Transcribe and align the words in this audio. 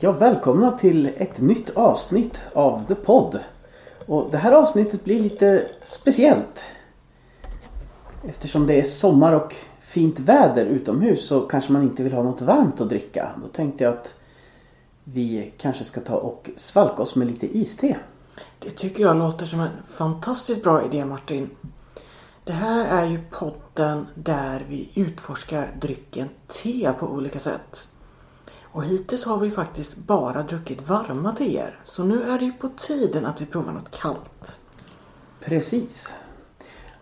Ja, 0.00 0.12
välkomna 0.12 0.70
till 0.70 1.10
ett 1.16 1.40
nytt 1.40 1.70
avsnitt 1.70 2.40
av 2.52 2.84
The 2.84 2.94
Pod. 2.94 3.38
Och 4.06 4.28
det 4.30 4.38
här 4.38 4.52
avsnittet 4.52 5.04
blir 5.04 5.20
lite 5.20 5.68
speciellt. 5.82 6.64
Eftersom 8.28 8.66
det 8.66 8.80
är 8.80 8.84
sommar 8.84 9.32
och 9.32 9.54
fint 9.80 10.18
väder 10.18 10.66
utomhus 10.66 11.26
så 11.26 11.40
kanske 11.40 11.72
man 11.72 11.82
inte 11.82 12.02
vill 12.02 12.12
ha 12.12 12.22
något 12.22 12.40
varmt 12.40 12.80
att 12.80 12.88
dricka. 12.88 13.30
Då 13.42 13.48
tänkte 13.48 13.84
jag 13.84 13.94
att 13.94 14.14
vi 15.04 15.52
kanske 15.58 15.84
ska 15.84 16.00
ta 16.00 16.16
och 16.16 16.50
svalka 16.56 17.02
oss 17.02 17.14
med 17.14 17.26
lite 17.26 17.58
iste. 17.58 17.96
Det 18.58 18.70
tycker 18.70 19.02
jag 19.02 19.16
låter 19.16 19.46
som 19.46 19.60
en 19.60 19.70
fantastiskt 19.88 20.62
bra 20.62 20.84
idé 20.84 21.04
Martin. 21.04 21.50
Det 22.44 22.52
här 22.52 23.02
är 23.02 23.06
ju 23.06 23.20
podden 23.30 24.06
där 24.14 24.66
vi 24.68 24.90
utforskar 24.94 25.76
drycken 25.80 26.28
te 26.46 26.92
på 26.98 27.06
olika 27.06 27.38
sätt. 27.38 27.88
Och 28.72 28.84
hittills 28.84 29.24
har 29.24 29.38
vi 29.38 29.50
faktiskt 29.50 29.96
bara 29.96 30.42
druckit 30.42 30.88
varma 30.88 31.32
teer. 31.32 31.80
Så 31.84 32.04
nu 32.04 32.22
är 32.22 32.38
det 32.38 32.44
ju 32.44 32.52
på 32.52 32.68
tiden 32.68 33.26
att 33.26 33.40
vi 33.40 33.46
provar 33.46 33.72
något 33.72 33.90
kallt. 33.90 34.58
Precis. 35.40 36.12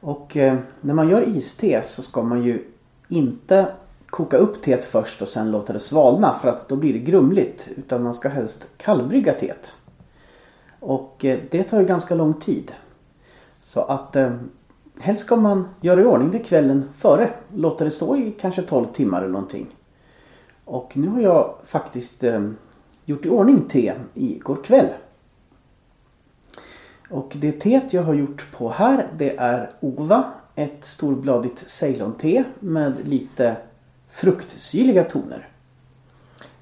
Och 0.01 0.37
eh, 0.37 0.59
när 0.81 0.95
man 0.95 1.09
gör 1.09 1.29
iste 1.29 1.83
så 1.83 2.03
ska 2.03 2.23
man 2.23 2.43
ju 2.43 2.65
inte 3.09 3.73
koka 4.11 4.37
upp 4.37 4.63
teet 4.63 4.85
först 4.85 5.23
och 5.23 5.29
sen 5.29 5.51
låta 5.51 5.73
det 5.73 5.81
svalna 5.81 6.35
för 6.35 6.49
att 6.49 6.69
då 6.69 6.77
blir 6.77 6.93
det 6.93 6.99
grumligt. 6.99 7.69
Utan 7.77 8.03
man 8.03 8.15
ska 8.15 8.29
helst 8.29 8.69
kallbrygga 8.77 9.33
teet. 9.33 9.73
Och 10.81 11.25
eh, 11.25 11.39
det 11.51 11.63
tar 11.63 11.81
ju 11.81 11.87
ganska 11.87 12.15
lång 12.15 12.35
tid. 12.35 12.73
Så 13.61 13.81
att 13.81 14.17
eh, 14.17 14.31
helst 14.99 15.25
ska 15.25 15.37
man 15.37 15.69
göra 15.81 16.01
i 16.01 16.05
ordning 16.05 16.31
det 16.31 16.39
kvällen 16.39 16.89
före. 16.97 17.31
Låta 17.55 17.85
det 17.85 17.91
stå 17.91 18.17
i 18.17 18.35
kanske 18.41 18.63
12 18.63 18.87
timmar 18.93 19.19
eller 19.19 19.33
någonting. 19.33 19.76
Och 20.67 20.97
nu 20.97 21.09
har 21.09 21.21
jag 21.21 21.55
faktiskt 21.65 22.25
eh, 22.25 22.51
gjort 23.05 23.27
i 23.27 23.29
ordning 23.29 23.69
te 23.69 23.95
igår 24.15 24.65
kväll. 24.65 24.89
Och 27.11 27.33
det 27.37 27.53
teet 27.53 27.93
jag 27.93 28.03
har 28.03 28.15
gjort 28.15 28.47
på 28.53 28.71
här 28.71 29.09
det 29.19 29.37
är 29.37 29.71
Ova. 29.81 30.33
Ett 30.55 30.85
storbladigt 30.85 31.71
Ceylon-te 31.71 32.45
med 32.61 33.09
lite 33.09 33.57
fruktsyrliga 34.09 35.05
toner. 35.05 35.49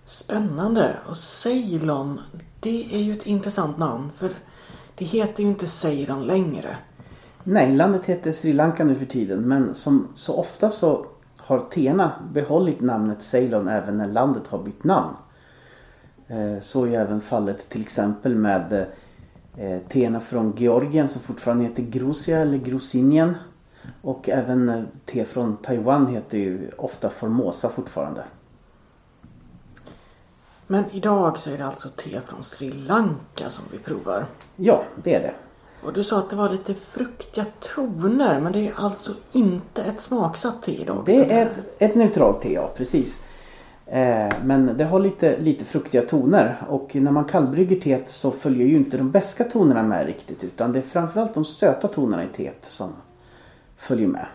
Spännande. 0.04 0.96
Och 1.08 1.16
Ceylon, 1.16 2.20
det 2.60 2.94
är 2.94 2.98
ju 2.98 3.12
ett 3.12 3.26
intressant 3.26 3.78
namn 3.78 4.10
för 4.16 4.30
det 4.94 5.04
heter 5.04 5.42
ju 5.42 5.48
inte 5.48 5.66
Ceylon 5.66 6.26
längre. 6.26 6.76
Nej, 7.42 7.76
landet 7.76 8.06
heter 8.06 8.32
Sri 8.32 8.52
Lanka 8.52 8.84
nu 8.84 8.94
för 8.94 9.04
tiden 9.04 9.48
men 9.48 9.74
som 9.74 10.08
så 10.14 10.36
ofta 10.36 10.70
så 10.70 11.06
har 11.44 11.60
teerna 11.60 12.12
behållit 12.32 12.80
namnet 12.80 13.22
Ceylon 13.22 13.68
även 13.68 13.98
när 13.98 14.06
landet 14.06 14.46
har 14.46 14.58
bytt 14.58 14.84
namn. 14.84 15.16
Eh, 16.28 16.60
så 16.60 16.84
är 16.84 16.92
även 16.92 17.20
fallet 17.20 17.68
till 17.68 17.82
exempel 17.82 18.34
med 18.34 18.86
eh, 19.56 19.78
teerna 19.88 20.20
från 20.20 20.56
Georgien 20.56 21.08
som 21.08 21.20
fortfarande 21.20 21.64
heter 21.64 21.82
Grusia 21.82 22.38
eller 22.38 22.58
Grusinien. 22.58 23.34
Och 24.02 24.28
även 24.28 24.68
eh, 24.68 24.82
te 25.04 25.24
från 25.24 25.56
Taiwan 25.56 26.06
heter 26.06 26.38
ju 26.38 26.70
ofta 26.78 27.10
Formosa 27.10 27.68
fortfarande. 27.68 28.24
Men 30.66 30.84
idag 30.90 31.38
så 31.38 31.50
är 31.50 31.58
det 31.58 31.66
alltså 31.66 31.88
te 31.88 32.20
från 32.20 32.44
Sri 32.44 32.72
Lanka 32.72 33.50
som 33.50 33.64
vi 33.72 33.78
provar. 33.78 34.26
Ja, 34.56 34.84
det 35.02 35.14
är 35.14 35.20
det. 35.20 35.34
Och 35.84 35.92
du 35.92 36.04
sa 36.04 36.18
att 36.18 36.30
det 36.30 36.36
var 36.36 36.50
lite 36.50 36.74
fruktiga 36.74 37.44
toner 37.60 38.40
men 38.40 38.52
det 38.52 38.68
är 38.68 38.72
alltså 38.76 39.12
inte 39.32 39.82
ett 39.82 40.00
smaksatt 40.00 40.62
te 40.62 40.80
idag? 40.80 41.02
Det 41.06 41.32
är 41.32 41.46
ett, 41.46 41.82
ett 41.82 41.94
neutralt 41.94 42.40
te, 42.40 42.52
ja 42.52 42.70
precis. 42.76 43.20
Eh, 43.86 44.32
men 44.44 44.76
det 44.76 44.84
har 44.84 45.00
lite, 45.00 45.38
lite 45.38 45.64
fruktiga 45.64 46.02
toner 46.02 46.62
och 46.68 46.94
när 46.94 47.10
man 47.10 47.24
kallbrygger 47.24 47.80
teet 47.80 48.08
så 48.08 48.30
följer 48.30 48.66
ju 48.66 48.76
inte 48.76 48.96
de 48.96 49.10
beska 49.10 49.44
tonerna 49.44 49.82
med 49.82 50.06
riktigt 50.06 50.44
utan 50.44 50.72
det 50.72 50.78
är 50.78 50.82
framförallt 50.82 51.34
de 51.34 51.44
söta 51.44 51.88
tonerna 51.88 52.24
i 52.24 52.28
teet 52.28 52.64
som 52.64 52.92
följer 53.76 54.08
med. 54.08 54.26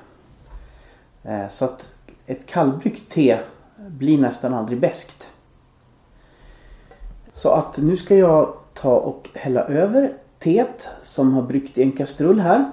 Eh, 1.24 1.50
så 1.50 1.66
att 1.66 1.92
ett 2.26 2.46
kallbryggt 2.46 3.12
te 3.12 3.40
blir 3.88 4.18
nästan 4.18 4.54
aldrig 4.54 4.80
beskt. 4.80 5.30
Så 7.34 7.50
att 7.50 7.78
nu 7.78 7.98
ska 7.98 8.16
jag 8.16 8.54
ta 8.74 8.96
och 8.96 9.30
hälla 9.34 9.62
över 9.62 10.14
teet 10.40 10.90
som 11.02 11.34
har 11.34 11.42
bryggt 11.42 11.78
i 11.78 11.84
en 11.84 11.92
kastrull 11.92 12.40
här. 12.40 12.72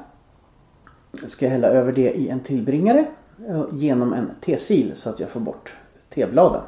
Jag 1.20 1.30
ska 1.30 1.48
hälla 1.48 1.66
över 1.66 1.92
det 1.92 2.10
i 2.10 2.28
en 2.28 2.40
tillbringare 2.40 3.06
eh, 3.48 3.64
genom 3.72 4.12
en 4.12 4.30
tesil 4.40 4.96
så 4.96 5.10
att 5.10 5.20
jag 5.20 5.30
får 5.30 5.40
bort 5.40 5.76
tebladen. 6.08 6.62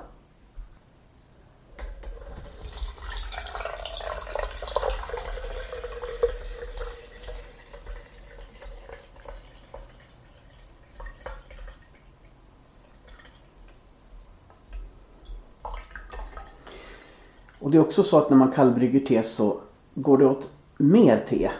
Och 17.59 17.71
det 17.71 17.79
är 17.79 17.83
också 17.83 18.03
så 18.03 18.19
att 18.19 18.31
när 18.31 18.37
man 18.37 18.53
kallbrygger 18.53 19.01
te 19.01 19.23
så 19.23 19.61
går 19.95 20.19
det 20.19 20.27
åt 20.27 20.51
mer 20.79 21.25
te 21.27 21.51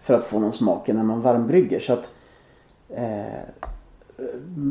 för 0.00 0.14
att 0.14 0.24
få 0.24 0.38
någon 0.38 0.52
smak 0.52 0.88
än 0.88 0.96
när 0.96 1.02
man 1.02 1.20
varmbrygger. 1.20 1.80
Så 1.80 1.92
att 1.92 2.10
eh, 2.88 3.40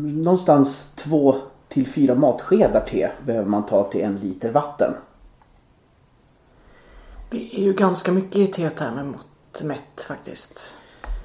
någonstans 0.06 0.92
två 0.96 1.36
till 1.68 1.88
fyra 1.88 2.16
matskedar 2.16 2.86
te 2.88 3.09
behöver 3.25 3.50
man 3.50 3.66
ta 3.66 3.84
till 3.84 4.02
en 4.02 4.16
liter 4.16 4.52
vatten. 4.52 4.94
Det 7.30 7.56
är 7.56 7.64
ju 7.64 7.74
ganska 7.74 8.12
mycket 8.12 8.36
i 8.36 8.47
teet 8.47 8.80
här 8.80 8.96
med 8.96 9.06
mått 9.06 9.64
mätt 9.64 10.02
faktiskt. 10.08 10.78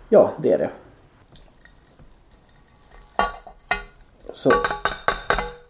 Ja, 0.09 0.33
det 0.43 0.53
är 0.53 0.59
det. 0.59 0.71
Så 4.33 4.51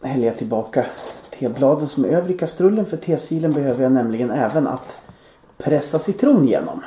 häller 0.03 0.27
jag 0.27 0.39
tillbaka 0.39 0.87
tebladen 1.31 1.89
som 1.89 2.05
är 2.05 2.09
över 2.09 2.31
i 2.31 2.39
kastrullen 2.39 2.87
för 2.87 2.97
tesilen 2.97 3.53
behöver 3.53 3.83
jag 3.83 3.93
nämligen 3.93 4.31
även 4.31 4.67
att 4.67 5.03
pressa 5.67 5.99
citron 5.99 6.49
genom. 6.49 6.83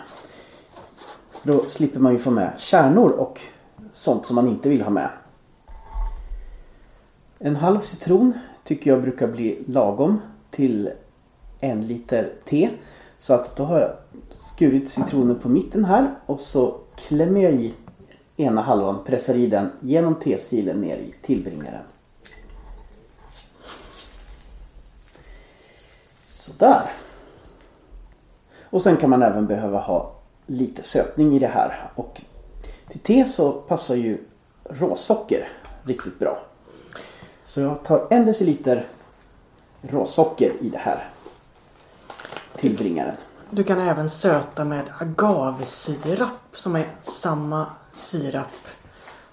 Då 1.44 1.60
slipper 1.60 2.00
man 2.00 2.12
ju 2.12 2.18
få 2.18 2.32
med 2.32 2.54
kärnor 2.58 3.10
och 3.10 3.42
sånt 3.94 4.26
som 4.26 4.36
man 4.36 4.48
inte 4.48 4.70
vill 4.70 4.82
ha 4.82 4.90
med. 4.90 5.10
En 7.40 7.56
halv 7.56 7.80
citron 7.80 8.34
tycker 8.64 8.92
jag 8.92 9.02
brukar 9.02 9.28
bli 9.28 9.64
lagom 9.68 10.22
till 10.52 10.90
en 11.60 11.88
liter 11.88 12.34
te. 12.46 12.70
Så 13.18 13.34
att 13.34 13.56
då 13.56 13.64
har 13.64 13.80
jag 13.80 13.92
skurit 14.36 14.90
citronen 14.90 15.40
på 15.40 15.50
mitten 15.50 15.86
här 15.86 16.16
och 16.26 16.40
så 16.40 16.78
klämmer 17.08 17.42
jag 17.42 17.54
i 17.54 17.74
ena 18.38 18.62
halvan, 18.62 19.04
pressar 19.06 19.34
i 19.34 19.48
den 19.48 19.72
genom 19.80 20.16
tesilen 20.16 20.82
ner 20.82 20.98
i 20.98 21.16
tillbringaren. 21.22 21.84
Sådär. 26.30 26.90
Och 28.70 28.82
sen 28.82 28.98
kan 28.98 29.10
man 29.10 29.24
även 29.24 29.48
behöva 29.48 29.80
ha 29.80 30.12
lite 30.46 30.84
sötning 30.84 31.34
i 31.34 31.40
det 31.40 31.48
här. 31.48 31.92
Och 31.96 32.22
till 32.90 33.00
te 33.00 33.26
så 33.26 33.52
passar 33.52 33.96
ju 33.96 34.18
råsocker 34.64 35.50
riktigt 35.84 36.20
bra. 36.20 36.40
Så 37.44 37.62
jag 37.62 37.84
tar 37.84 38.08
en 38.10 38.26
deciliter 38.26 38.88
råsocker 39.82 40.54
i 40.62 40.70
det 40.70 40.78
här 40.78 41.10
tillbringaren. 42.56 43.16
Du 43.50 43.64
kan 43.64 43.80
även 43.80 44.10
söta 44.10 44.66
med 44.66 44.84
agavesirap 45.00 46.30
som 46.54 46.76
är 46.76 46.88
samma 47.02 47.66
sirap 47.92 48.68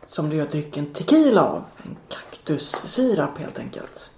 som 0.06 0.28
du 0.28 0.36
gör 0.36 0.46
drycken 0.46 0.86
tequila 0.86 1.44
av. 1.44 1.64
En 1.84 1.96
kaktussirap 2.08 3.38
helt 3.38 3.58
enkelt. 3.58 4.12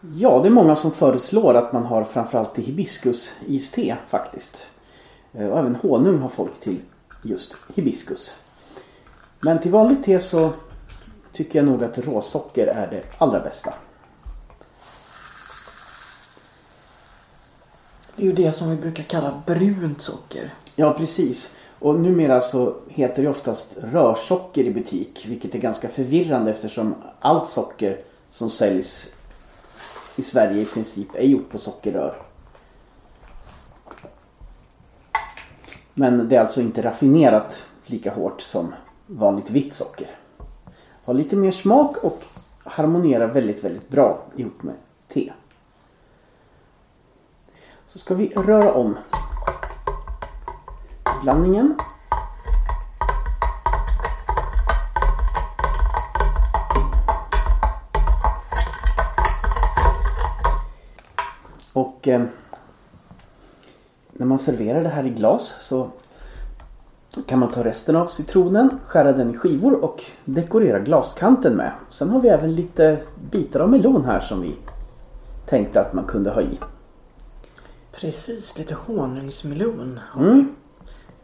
Ja, 0.00 0.40
det 0.42 0.48
är 0.48 0.50
många 0.50 0.76
som 0.76 0.92
föreslår 0.92 1.54
att 1.54 1.72
man 1.72 1.84
har 1.84 2.04
framförallt 2.04 2.58
i 2.58 2.62
hibiskus-iste 2.62 3.96
faktiskt. 4.06 4.70
Eh, 5.32 5.48
och 5.48 5.58
även 5.58 5.74
honung 5.74 6.18
har 6.18 6.28
folk 6.28 6.60
till 6.60 6.80
just 7.22 7.58
hibiskus. 7.74 8.32
Men 9.40 9.60
till 9.60 9.70
vanligt 9.70 10.04
te 10.04 10.20
så 10.20 10.50
tycker 11.32 11.58
jag 11.58 11.66
nog 11.66 11.84
att 11.84 11.98
råsocker 11.98 12.66
är 12.66 12.90
det 12.90 13.02
allra 13.18 13.40
bästa. 13.40 13.74
Det 18.16 18.22
är 18.22 18.26
ju 18.26 18.32
det 18.32 18.52
som 18.52 18.70
vi 18.70 18.76
brukar 18.76 19.02
kalla 19.02 19.42
brunt 19.46 20.02
socker. 20.02 20.54
Ja, 20.76 20.92
precis. 20.92 21.54
Och 21.78 22.00
numera 22.00 22.40
så 22.40 22.76
heter 22.88 23.22
det 23.22 23.28
oftast 23.28 23.76
rörsocker 23.80 24.64
i 24.64 24.70
butik. 24.70 25.24
Vilket 25.28 25.54
är 25.54 25.58
ganska 25.58 25.88
förvirrande 25.88 26.50
eftersom 26.50 26.94
allt 27.20 27.46
socker 27.46 28.00
som 28.30 28.50
säljs 28.50 29.06
i 30.18 30.22
Sverige 30.22 30.62
i 30.62 30.64
princip 30.64 31.08
är 31.14 31.24
gjort 31.24 31.50
på 31.50 31.58
sockerrör. 31.58 32.22
Men 35.94 36.28
det 36.28 36.36
är 36.36 36.40
alltså 36.40 36.60
inte 36.60 36.82
raffinerat 36.82 37.66
lika 37.86 38.14
hårt 38.14 38.40
som 38.40 38.74
vanligt 39.06 39.50
vitt 39.50 39.74
socker. 39.74 40.08
Har 41.04 41.14
lite 41.14 41.36
mer 41.36 41.50
smak 41.50 41.96
och 41.96 42.22
harmonierar 42.64 43.26
väldigt, 43.26 43.64
väldigt 43.64 43.88
bra 43.88 44.22
ihop 44.36 44.62
med 44.62 44.74
te. 45.08 45.32
Så 47.86 47.98
ska 47.98 48.14
vi 48.14 48.28
röra 48.28 48.72
om 48.72 48.96
blandningen. 51.22 51.74
Och 61.78 62.08
eh, 62.08 62.22
när 64.12 64.26
man 64.26 64.38
serverar 64.38 64.82
det 64.82 64.88
här 64.88 65.06
i 65.06 65.10
glas 65.10 65.54
så 65.60 65.90
kan 67.26 67.38
man 67.38 67.50
ta 67.50 67.64
resten 67.64 67.96
av 67.96 68.06
citronen, 68.06 68.70
skära 68.86 69.12
den 69.12 69.30
i 69.30 69.36
skivor 69.36 69.84
och 69.84 70.04
dekorera 70.24 70.78
glaskanten 70.78 71.54
med. 71.54 71.72
Sen 71.90 72.10
har 72.10 72.20
vi 72.20 72.28
även 72.28 72.54
lite 72.54 72.98
bitar 73.30 73.60
av 73.60 73.68
melon 73.70 74.04
här 74.04 74.20
som 74.20 74.40
vi 74.42 74.56
tänkte 75.46 75.80
att 75.80 75.92
man 75.92 76.04
kunde 76.04 76.30
ha 76.30 76.42
i. 76.42 76.58
Precis, 77.92 78.58
lite 78.58 78.74
honungsmelon 78.74 80.00
har 80.10 80.22
Mm. 80.24 80.36
vi. 80.36 80.46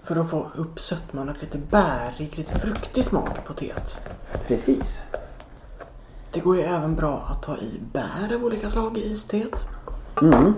För 0.02 0.16
att 0.16 0.30
få 0.30 0.50
upp 0.56 0.80
sötman 0.80 1.28
och 1.28 1.36
lite 1.40 1.58
bärig, 1.58 2.38
lite 2.38 2.58
fruktig 2.58 3.04
smak 3.04 3.44
på 3.44 3.52
teet. 3.52 4.00
Precis. 4.46 5.00
Det 6.32 6.40
går 6.40 6.56
ju 6.56 6.62
även 6.62 6.94
bra 6.94 7.22
att 7.30 7.44
ha 7.44 7.56
i 7.56 7.80
bär 7.92 8.34
av 8.36 8.44
olika 8.44 8.68
slag 8.68 8.98
i 8.98 9.12
isteet. 9.12 9.66
Mm. 10.24 10.54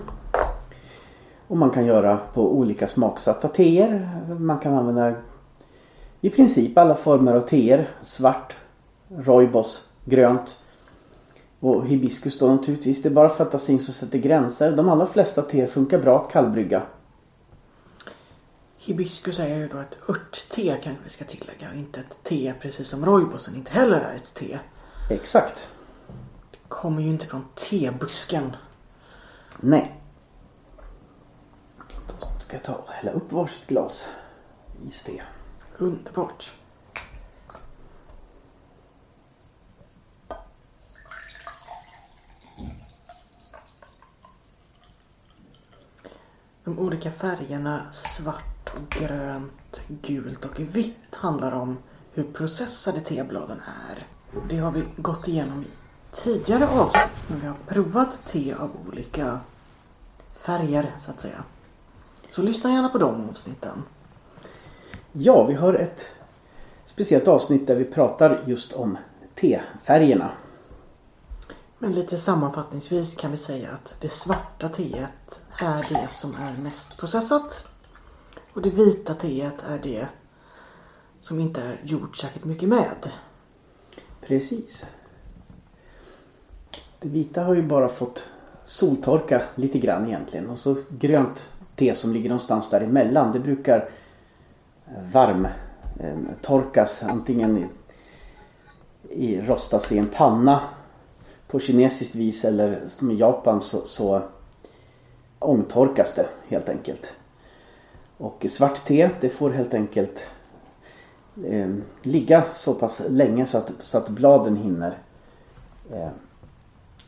Och 1.49 1.57
man 1.57 1.71
kan 1.71 1.87
göra 1.87 2.17
på 2.35 2.53
olika 2.53 2.87
smaksatta 2.87 3.49
teer. 3.49 4.21
Man 4.39 4.59
kan 4.59 4.75
använda 4.75 5.15
i 6.21 6.31
princip 6.31 6.79
alla 6.79 6.95
former 6.95 7.35
av 7.35 7.41
teer. 7.41 7.91
Svart, 8.03 8.57
rooibos, 9.09 9.89
grönt 10.05 10.59
och 11.61 11.87
hibiskus 11.87 12.39
då 12.39 12.47
naturligtvis. 12.47 13.03
Det 13.03 13.09
är 13.09 13.11
bara 13.11 13.29
fantasin 13.29 13.79
som 13.79 13.95
sätter 13.95 14.19
gränser. 14.19 14.77
De 14.77 14.89
allra 14.89 15.07
flesta 15.07 15.43
teer 15.43 15.67
funkar 15.67 15.99
bra 15.99 16.17
att 16.17 16.33
kallbrygga. 16.33 16.83
Hibiskus 18.79 19.39
är 19.39 19.57
ju 19.57 19.69
då 19.69 19.79
ett 19.79 20.11
örtte 20.11 20.77
kanske 20.83 21.03
vi 21.05 21.11
ska 21.11 21.25
tillägga. 21.25 21.75
Inte 21.75 22.01
ett 22.01 22.19
te 22.23 22.55
precis 22.61 22.89
som 22.89 23.07
rooibosen 23.07 23.57
inte 23.57 23.73
heller 23.73 24.01
är 24.01 24.15
ett 24.15 24.35
te. 24.35 24.59
Exakt. 25.11 25.69
Kommer 26.69 27.03
ju 27.03 27.09
inte 27.09 27.27
från 27.27 27.45
tebusken. 27.55 28.57
Nej. 29.61 30.00
Då 32.20 32.26
ska 32.38 32.56
jag 32.56 32.64
ta 32.64 32.75
och 32.75 32.91
hälla 32.91 33.11
upp 33.12 33.32
varsitt 33.32 33.67
glas 33.67 34.08
iste. 34.82 35.23
Underbart. 35.79 36.55
De 46.64 46.79
olika 46.79 47.11
färgerna 47.11 47.93
svart 47.93 48.70
och 48.76 48.91
grönt, 48.91 49.81
gult 49.88 50.44
och 50.44 50.61
vitt 50.61 51.14
handlar 51.14 51.53
om 51.53 51.79
hur 52.12 52.25
processade 52.32 53.00
tebladen 53.00 53.61
är. 53.88 54.06
Det 54.49 54.58
har 54.58 54.70
vi 54.70 54.85
gått 54.97 55.29
igenom 55.29 55.64
tidigare 56.17 56.69
avsnitt 56.69 57.29
när 57.29 57.37
vi 57.37 57.47
har 57.47 57.57
provat 57.67 58.27
te 58.27 58.55
av 58.55 58.71
olika 58.89 59.41
färger 60.35 60.93
så 60.99 61.11
att 61.11 61.21
säga. 61.21 61.45
Så 62.31 62.43
lyssna 62.43 62.71
gärna 62.71 62.89
på 62.89 62.99
de 62.99 63.29
avsnitten. 63.29 63.83
Ja, 65.13 65.45
vi 65.45 65.55
har 65.55 65.75
ett 65.75 66.07
speciellt 66.85 67.29
avsnitt 67.29 67.67
där 67.67 67.77
vi 67.77 67.85
pratar 67.85 68.45
just 68.47 68.73
om 68.73 68.99
tefärgerna. 69.35 70.31
Men 71.79 71.93
lite 71.93 72.19
sammanfattningsvis 72.19 73.15
kan 73.15 73.31
vi 73.31 73.37
säga 73.37 73.71
att 73.71 73.95
det 74.01 74.09
svarta 74.09 74.69
teet 74.69 75.41
är 75.61 75.87
det 75.89 76.09
som 76.11 76.35
är 76.35 76.57
mest 76.63 76.97
processat. 76.99 77.69
Och 78.53 78.63
det 78.63 78.71
vita 78.71 79.15
teet 79.15 79.65
är 79.69 79.79
det 79.83 80.09
som 81.21 81.41
inte 81.41 81.63
är 81.63 81.81
gjort 81.85 82.17
särskilt 82.17 82.45
mycket 82.45 82.69
med. 82.69 83.11
Precis. 84.21 84.85
Det 87.00 87.08
vita 87.08 87.43
har 87.43 87.54
ju 87.54 87.62
bara 87.62 87.88
fått 87.88 88.28
soltorka 88.64 89.43
lite 89.54 89.78
grann 89.78 90.06
egentligen. 90.06 90.50
Och 90.50 90.58
så 90.58 90.76
grönt 90.88 91.48
te 91.76 91.94
som 91.94 92.12
ligger 92.12 92.28
någonstans 92.28 92.70
däremellan. 92.70 93.32
Det 93.32 93.40
brukar 93.40 93.88
eh, 94.87 94.93
varmtorkas 95.12 97.02
eh, 97.02 97.12
antingen 97.12 97.58
i, 97.58 97.66
i 99.10 99.40
rostas 99.40 99.93
i 99.93 99.98
en 99.98 100.06
panna 100.06 100.60
på 101.48 101.58
kinesiskt 101.58 102.14
vis 102.14 102.44
eller 102.44 102.81
som 102.88 103.10
i 103.10 103.14
Japan 103.14 103.60
så, 103.60 103.81
så 103.81 104.22
ångtorkas 105.38 106.14
det 106.14 106.26
helt 106.48 106.69
enkelt. 106.69 107.12
Och 108.19 108.46
svart 108.48 108.84
te 108.84 109.10
det 109.20 109.28
får 109.28 109.50
helt 109.50 109.75
enkelt 109.75 110.28
eh, 111.46 111.75
ligga 112.02 112.44
så 112.52 112.75
pass 112.75 113.02
länge 113.08 113.46
så 113.46 113.58
att, 113.58 113.72
så 113.81 113.98
att 113.98 114.08
bladen 114.08 114.56
hinner 114.56 114.98
eh, 115.93 116.08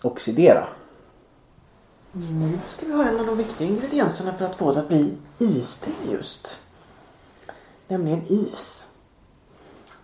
oxidera. 0.03 0.69
Nu 2.13 2.59
ska 2.67 2.87
vi 2.87 2.93
ha 2.93 3.05
en 3.05 3.21
av 3.21 3.27
de 3.27 3.37
viktiga 3.37 3.69
ingredienserna 3.69 4.33
för 4.33 4.45
att 4.45 4.57
få 4.57 4.73
det 4.73 4.81
att 4.81 4.89
bli 4.89 5.17
iste 5.39 5.91
just. 6.11 6.59
Nämligen 7.89 8.23
is. 8.23 8.87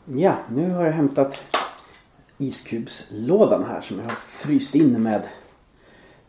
Ja, 0.05 0.37
nu 0.49 0.71
har 0.71 0.85
jag 0.85 0.93
hämtat 0.93 1.39
iskubslådan 2.39 3.65
här 3.65 3.81
som 3.81 3.99
jag 3.99 4.05
har 4.05 4.13
fryst 4.13 4.75
in 4.75 5.03
med 5.03 5.29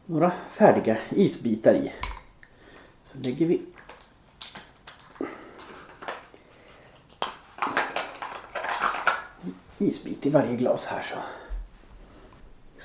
några 0.05 0.31
färdiga 0.49 0.97
isbitar 1.09 1.73
i. 1.73 1.93
Så 3.11 3.17
lägger 3.17 3.45
vi 3.45 3.61
en 9.41 9.53
isbit 9.77 10.25
i 10.25 10.29
varje 10.29 10.55
glas 10.55 10.85
här 10.85 11.01
så. 11.01 11.44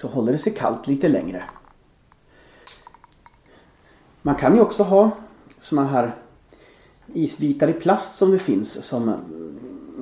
Så 0.00 0.08
håller 0.08 0.32
det 0.32 0.38
sig 0.38 0.54
kallt 0.54 0.86
lite 0.86 1.08
längre. 1.08 1.44
Man 4.22 4.34
kan 4.34 4.54
ju 4.54 4.60
också 4.60 4.82
ha 4.82 5.10
såna 5.58 5.86
här 5.86 6.14
isbitar 7.14 7.68
i 7.68 7.72
plast 7.72 8.16
som 8.16 8.30
det 8.30 8.38
finns 8.38 8.84
som 8.84 9.08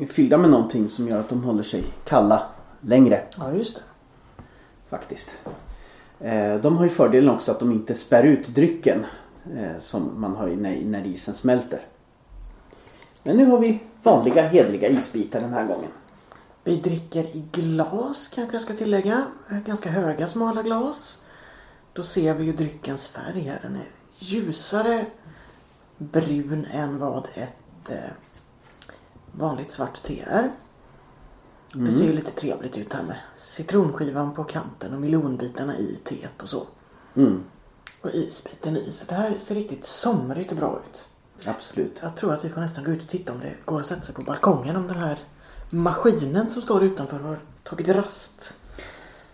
är 0.01 0.07
fyllda 0.07 0.39
med 0.39 0.51
någonting 0.51 0.89
som 0.89 1.09
gör 1.09 1.21
att 1.21 1.29
de 1.29 1.43
håller 1.45 1.63
sig 1.63 1.85
kalla 2.05 2.43
längre 2.81 3.25
Ja, 3.39 3.53
just 3.53 3.77
det. 3.77 3.83
faktiskt. 4.89 5.37
Eh, 6.21 6.55
De 6.57 6.77
har 6.77 6.85
ju 6.85 6.91
fördelen 6.91 7.31
också 7.31 7.53
att 7.53 7.61
de 7.61 7.73
inte 7.73 7.95
spär 7.95 8.23
ut 8.23 8.49
drycken 8.49 9.07
eh, 9.57 9.79
som 9.79 10.21
man 10.21 10.37
har 10.37 10.47
när, 10.47 10.85
när 10.85 11.07
isen 11.07 11.35
smälter. 11.35 11.81
Men 13.23 13.37
nu 13.37 13.45
har 13.45 13.59
vi 13.59 13.81
vanliga 14.03 14.43
hedliga 14.49 14.89
isbitar 14.89 15.41
den 15.41 15.53
här 15.53 15.67
gången. 15.67 15.91
Vi 16.69 16.77
dricker 16.77 17.25
i 17.25 17.45
glas 17.53 18.29
kanske 18.29 18.55
jag 18.55 18.63
ska 18.63 18.73
tillägga. 18.73 19.27
Ganska 19.67 19.91
höga 19.91 20.27
smala 20.27 20.63
glas. 20.63 21.19
Då 21.93 22.03
ser 22.03 22.35
vi 22.35 22.45
ju 22.45 22.53
dryckens 22.53 23.07
färg 23.07 23.41
här. 23.41 23.61
Den 23.63 23.77
är 23.77 23.87
ljusare 24.19 25.07
brun 25.99 26.65
än 26.65 26.99
vad 26.99 27.27
ett 27.35 27.91
eh, 27.91 28.11
vanligt 29.33 29.73
svart 29.73 30.03
te 30.03 30.21
är. 30.21 30.51
Det 31.73 31.91
ser 31.91 32.05
ju 32.05 32.13
lite 32.13 32.31
trevligt 32.31 32.79
ut 32.79 32.93
här 32.93 33.03
med 33.03 33.17
citronskivan 33.37 34.35
på 34.35 34.45
kanten 34.45 34.95
och 34.95 35.01
melonbitarna 35.01 35.77
i 35.77 36.01
teet 36.05 36.43
och 36.43 36.49
så. 36.49 36.67
Mm, 37.17 37.45
Och 38.03 38.11
isbiten 38.11 38.77
i. 38.77 38.93
Så 38.93 39.07
det 39.07 39.15
här 39.15 39.39
ser 39.39 39.55
riktigt 39.55 39.87
somrigt 39.87 40.53
bra 40.53 40.81
ut. 40.89 41.09
absolut. 41.47 41.99
Jag 42.03 42.17
tror 42.17 42.33
att 42.33 42.45
vi 42.45 42.49
får 42.49 42.61
nästan 42.61 42.85
gå 42.85 42.91
ut 42.91 43.03
och 43.03 43.09
titta 43.09 43.33
om 43.33 43.41
det 43.41 43.55
går 43.65 43.81
att 43.81 43.87
sätta 43.87 44.03
sig 44.03 44.15
på 44.15 44.23
balkongen 44.23 44.77
om 44.77 44.87
den 44.87 44.97
här 44.97 45.19
maskinen 45.71 46.49
som 46.49 46.63
står 46.63 46.85
utanför 46.85 47.19
har 47.19 47.39
tagit 47.63 47.89
rast. 47.89 48.57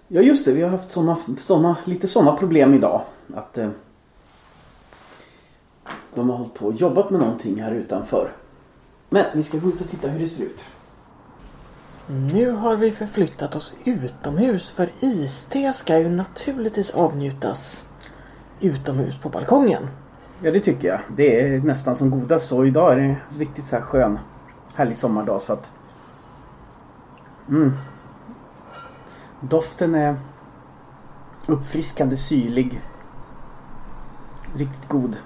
Ja 0.08 0.20
just 0.20 0.44
det, 0.44 0.52
vi 0.52 0.62
har 0.62 0.70
haft 0.70 0.90
såna, 0.90 1.16
såna, 1.38 1.76
lite 1.84 2.08
sådana 2.08 2.36
problem 2.36 2.74
idag. 2.74 3.02
Att 3.34 3.58
eh, 3.58 3.68
de 6.14 6.30
har 6.30 6.36
hållit 6.36 6.54
på 6.54 6.66
och 6.66 6.74
jobbat 6.74 7.10
med 7.10 7.20
någonting 7.20 7.62
här 7.62 7.72
utanför. 7.72 8.32
Men 9.08 9.24
vi 9.34 9.42
ska 9.42 9.58
gå 9.58 9.68
ut 9.68 9.80
och 9.80 9.88
titta 9.88 10.08
hur 10.08 10.20
det 10.20 10.28
ser 10.28 10.44
ut. 10.44 10.64
Nu 12.32 12.50
har 12.50 12.76
vi 12.76 12.90
förflyttat 12.90 13.56
oss 13.56 13.72
utomhus 13.84 14.70
för 14.70 14.90
iste 15.00 15.72
ska 15.72 15.98
ju 15.98 16.08
naturligtvis 16.08 16.90
avnjutas 16.90 17.88
utomhus 18.60 19.18
på 19.18 19.28
balkongen. 19.28 19.88
Ja 20.42 20.50
det 20.50 20.60
tycker 20.60 20.88
jag. 20.88 21.00
Det 21.16 21.40
är 21.40 21.58
nästan 21.58 21.96
som 21.96 22.10
godast 22.10 22.48
så. 22.48 22.64
Idag 22.64 22.92
är 22.92 22.96
det 22.96 23.16
riktigt 23.38 23.64
så 23.64 23.76
här 23.76 23.82
skön 23.82 24.18
härlig 24.74 24.96
sommardag 24.96 25.42
så 25.42 25.52
att 25.52 25.70
mm. 27.48 27.72
Doften 29.40 29.94
är 29.94 30.16
uppfriskande 31.46 32.16
syrlig. 32.16 32.80
Riktigt 34.56 34.88
god. 34.88 35.16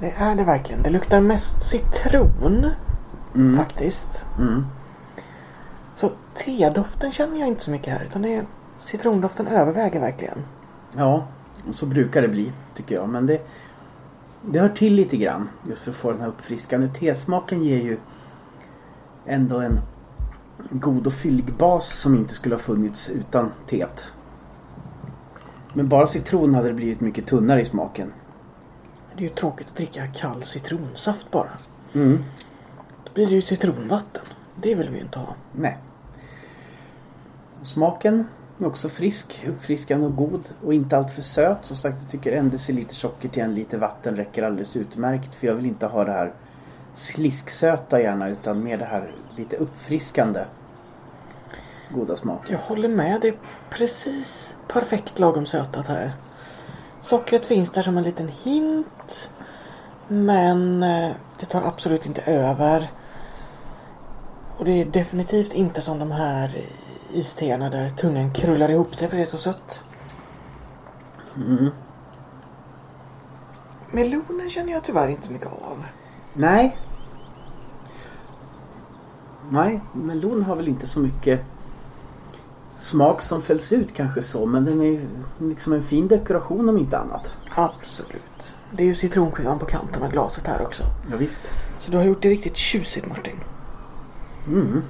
Det 0.00 0.12
är 0.16 0.34
det 0.34 0.44
verkligen. 0.44 0.82
Det 0.82 0.90
luktar 0.90 1.20
mest 1.20 1.62
citron 1.62 2.70
Mm. 3.36 3.56
faktiskt. 3.56 4.26
Mm. 4.38 4.66
Så 5.94 6.10
tedoften 6.34 7.12
känner 7.12 7.38
jag 7.38 7.48
inte 7.48 7.62
så 7.62 7.70
mycket 7.70 7.92
här 7.92 8.04
utan 8.04 8.22
det 8.22 8.34
är 8.34 8.46
citrondoften 8.78 9.46
överväger 9.46 10.00
verkligen. 10.00 10.38
Ja, 10.96 11.26
så 11.72 11.86
brukar 11.86 12.22
det 12.22 12.28
bli 12.28 12.52
tycker 12.74 12.94
jag. 12.94 13.08
Men 13.08 13.26
det, 13.26 13.46
det 14.46 14.58
hör 14.58 14.68
till 14.68 14.94
lite 14.94 15.16
grann 15.16 15.48
just 15.68 15.82
för 15.82 15.90
att 15.90 15.96
få 15.96 16.12
den 16.12 16.20
här 16.20 16.28
uppfriskande. 16.28 16.88
Tesmaken 16.88 17.64
ger 17.64 17.82
ju 17.82 17.98
ändå 19.26 19.60
en 19.60 19.80
god 20.70 21.06
och 21.06 21.12
fyllig 21.12 21.56
bas 21.56 22.00
som 22.00 22.14
inte 22.14 22.34
skulle 22.34 22.54
ha 22.54 22.60
funnits 22.60 23.10
utan 23.10 23.52
teet. 23.66 24.12
Men 25.72 25.88
bara 25.88 26.06
citron 26.06 26.54
hade 26.54 26.68
det 26.68 26.74
blivit 26.74 27.00
mycket 27.00 27.26
tunnare 27.26 27.60
i 27.60 27.64
smaken. 27.64 28.12
Det 29.16 29.24
är 29.24 29.28
ju 29.28 29.34
tråkigt 29.34 29.66
att 29.68 29.76
dricka 29.76 30.06
kall 30.06 30.42
citronsaft 30.42 31.30
bara. 31.30 31.50
Mm. 31.92 32.18
Då 33.04 33.10
blir 33.14 33.26
det 33.26 33.34
ju 33.34 33.42
citronvatten. 33.42 34.22
Det 34.62 34.74
vill 34.74 34.88
vi 34.88 34.96
ju 34.96 35.02
inte 35.02 35.18
ha. 35.18 35.34
Nej. 35.52 35.78
Smaken 37.62 38.24
också 38.58 38.88
frisk, 38.88 39.44
uppfriskande 39.48 40.06
och 40.06 40.16
god 40.16 40.48
och 40.64 40.74
inte 40.74 40.96
alltför 40.96 41.22
söt. 41.22 41.64
Som 41.64 41.76
sagt, 41.76 42.02
jag 42.02 42.10
tycker 42.10 42.32
en 42.32 42.50
deciliter 42.50 42.94
socker 42.94 43.28
till 43.28 43.42
en 43.42 43.54
liter 43.54 43.78
vatten 43.78 44.16
räcker 44.16 44.42
alldeles 44.42 44.76
utmärkt. 44.76 45.34
För 45.34 45.46
jag 45.46 45.54
vill 45.54 45.66
inte 45.66 45.86
ha 45.86 46.04
det 46.04 46.12
här 46.12 46.32
slisksöta 46.94 48.00
gärna 48.00 48.28
utan 48.28 48.62
mer 48.62 48.78
det 48.78 48.84
här 48.84 49.14
lite 49.36 49.56
uppfriskande 49.56 50.44
goda 51.90 52.16
smaken. 52.16 52.52
Jag 52.52 52.58
håller 52.58 52.88
med. 52.88 53.20
Det 53.20 53.28
är 53.28 53.36
precis 53.70 54.56
perfekt 54.68 55.18
lagom 55.18 55.46
sötat 55.46 55.86
här. 55.86 56.12
Sockret 57.00 57.44
finns 57.44 57.70
där 57.70 57.82
som 57.82 57.98
en 57.98 58.04
liten 58.04 58.28
hint. 58.28 59.30
Men 60.08 60.82
eh, 60.82 61.10
det 61.40 61.46
tar 61.46 61.62
absolut 61.62 62.06
inte 62.06 62.22
över. 62.22 62.90
Och 64.58 64.64
det 64.64 64.80
är 64.80 64.84
definitivt 64.84 65.52
inte 65.52 65.80
som 65.80 65.98
de 65.98 66.10
här 66.10 66.64
isteerna 67.16 67.70
där 67.70 67.88
tungan 67.88 68.32
krullar 68.32 68.70
ihop 68.70 68.94
sig 68.94 69.08
för 69.08 69.16
det 69.16 69.22
är 69.22 69.26
så 69.26 69.38
sött. 69.38 69.84
Mm. 71.36 71.70
Melonen 73.90 74.50
känner 74.50 74.72
jag 74.72 74.84
tyvärr 74.84 75.08
inte 75.08 75.26
så 75.26 75.32
mycket 75.32 75.48
av. 75.48 75.84
Nej. 76.34 76.78
Nej, 79.50 79.80
melon 79.92 80.42
har 80.42 80.56
väl 80.56 80.68
inte 80.68 80.86
så 80.86 81.00
mycket 81.00 81.40
smak 82.78 83.22
som 83.22 83.42
fälls 83.42 83.72
ut 83.72 83.94
kanske 83.94 84.22
så. 84.22 84.46
Men 84.46 84.64
den 84.64 84.80
är 84.80 85.08
liksom 85.38 85.72
en 85.72 85.82
fin 85.82 86.08
dekoration 86.08 86.68
om 86.68 86.78
inte 86.78 86.98
annat. 86.98 87.32
Absolut. 87.54 88.22
Det 88.72 88.82
är 88.82 88.86
ju 88.86 88.94
citronskivan 88.94 89.58
på 89.58 89.66
kanten 89.66 90.02
av 90.02 90.10
glaset 90.10 90.46
här 90.46 90.62
också. 90.62 90.82
Ja, 91.10 91.16
visst. 91.16 91.54
Så 91.80 91.90
du 91.90 91.96
har 91.96 92.04
gjort 92.04 92.22
det 92.22 92.28
riktigt 92.28 92.56
tjusigt 92.56 93.08
Martin. 93.08 93.36
Mm. 94.46 94.82